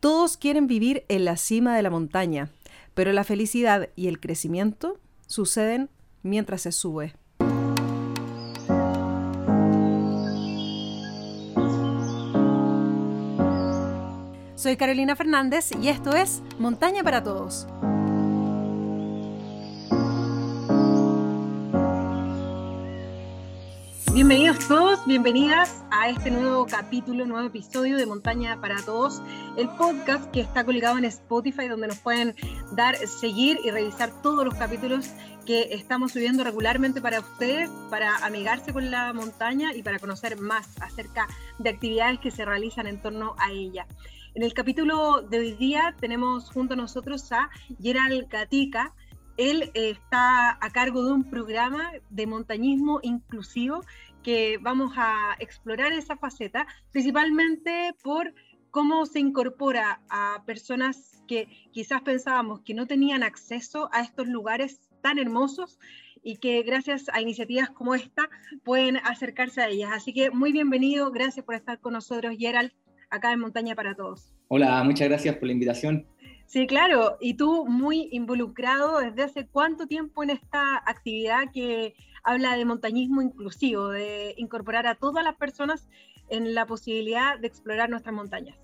Todos 0.00 0.36
quieren 0.36 0.68
vivir 0.68 1.04
en 1.08 1.24
la 1.24 1.36
cima 1.36 1.74
de 1.74 1.82
la 1.82 1.90
montaña, 1.90 2.50
pero 2.94 3.12
la 3.12 3.24
felicidad 3.24 3.88
y 3.96 4.06
el 4.06 4.20
crecimiento 4.20 4.96
suceden 5.26 5.90
mientras 6.22 6.62
se 6.62 6.72
sube. 6.72 7.14
Soy 14.54 14.76
Carolina 14.76 15.16
Fernández 15.16 15.70
y 15.80 15.88
esto 15.88 16.14
es 16.14 16.42
Montaña 16.58 17.02
para 17.02 17.24
Todos. 17.24 17.66
Bienvenidos 24.18 24.66
todos, 24.66 25.06
bienvenidas 25.06 25.84
a 25.92 26.08
este 26.08 26.32
nuevo 26.32 26.66
capítulo, 26.66 27.24
nuevo 27.24 27.46
episodio 27.46 27.96
de 27.96 28.04
Montaña 28.04 28.60
para 28.60 28.82
Todos, 28.82 29.22
el 29.56 29.68
podcast 29.68 30.28
que 30.32 30.40
está 30.40 30.64
colgado 30.64 30.98
en 30.98 31.04
Spotify 31.04 31.68
donde 31.68 31.86
nos 31.86 31.98
pueden 31.98 32.34
dar, 32.72 32.96
seguir 32.96 33.60
y 33.62 33.70
revisar 33.70 34.10
todos 34.20 34.44
los 34.44 34.54
capítulos 34.54 35.12
que 35.46 35.72
estamos 35.72 36.10
subiendo 36.10 36.42
regularmente 36.42 37.00
para 37.00 37.20
ustedes, 37.20 37.70
para 37.90 38.16
amigarse 38.16 38.72
con 38.72 38.90
la 38.90 39.12
montaña 39.12 39.72
y 39.72 39.84
para 39.84 40.00
conocer 40.00 40.36
más 40.36 40.66
acerca 40.82 41.28
de 41.60 41.70
actividades 41.70 42.18
que 42.18 42.32
se 42.32 42.44
realizan 42.44 42.88
en 42.88 43.00
torno 43.00 43.36
a 43.38 43.52
ella. 43.52 43.86
En 44.34 44.42
el 44.42 44.52
capítulo 44.52 45.22
de 45.22 45.38
hoy 45.38 45.52
día 45.52 45.94
tenemos 46.00 46.50
junto 46.50 46.74
a 46.74 46.76
nosotros 46.76 47.30
a 47.30 47.50
Gerald 47.80 48.28
Gatica, 48.28 48.92
él 49.38 49.70
está 49.74 50.58
a 50.60 50.70
cargo 50.70 51.04
de 51.04 51.12
un 51.12 51.22
programa 51.22 51.92
de 52.10 52.26
montañismo 52.26 52.98
inclusivo 53.02 53.84
que 54.22 54.58
vamos 54.60 54.92
a 54.96 55.36
explorar 55.38 55.92
esa 55.92 56.16
faceta, 56.16 56.66
principalmente 56.90 57.94
por 58.02 58.34
cómo 58.70 59.06
se 59.06 59.20
incorpora 59.20 60.00
a 60.10 60.42
personas 60.46 61.22
que 61.26 61.48
quizás 61.72 62.02
pensábamos 62.02 62.60
que 62.60 62.74
no 62.74 62.86
tenían 62.86 63.22
acceso 63.22 63.88
a 63.92 64.00
estos 64.02 64.28
lugares 64.28 64.80
tan 65.00 65.18
hermosos 65.18 65.78
y 66.22 66.36
que 66.36 66.62
gracias 66.62 67.06
a 67.12 67.20
iniciativas 67.20 67.70
como 67.70 67.94
esta 67.94 68.28
pueden 68.64 68.96
acercarse 68.98 69.62
a 69.62 69.68
ellas. 69.68 69.90
Así 69.92 70.12
que 70.12 70.30
muy 70.30 70.52
bienvenido, 70.52 71.10
gracias 71.10 71.44
por 71.44 71.54
estar 71.54 71.80
con 71.80 71.92
nosotros, 71.92 72.34
Gerald, 72.38 72.72
acá 73.10 73.32
en 73.32 73.40
Montaña 73.40 73.74
para 73.74 73.94
Todos. 73.94 74.34
Hola, 74.48 74.82
muchas 74.84 75.08
gracias 75.08 75.36
por 75.36 75.46
la 75.46 75.52
invitación. 75.52 76.06
Sí, 76.48 76.66
claro, 76.66 77.18
y 77.20 77.34
tú 77.34 77.66
muy 77.66 78.08
involucrado 78.10 79.00
desde 79.00 79.22
hace 79.22 79.46
cuánto 79.46 79.86
tiempo 79.86 80.22
en 80.22 80.30
esta 80.30 80.78
actividad 80.78 81.52
que 81.52 81.94
habla 82.24 82.56
de 82.56 82.64
montañismo 82.64 83.20
inclusivo, 83.20 83.90
de 83.90 84.32
incorporar 84.38 84.86
a 84.86 84.94
todas 84.94 85.22
las 85.22 85.36
personas 85.36 85.90
en 86.30 86.54
la 86.54 86.64
posibilidad 86.64 87.38
de 87.38 87.48
explorar 87.48 87.90
nuestras 87.90 88.14
montañas. 88.14 88.56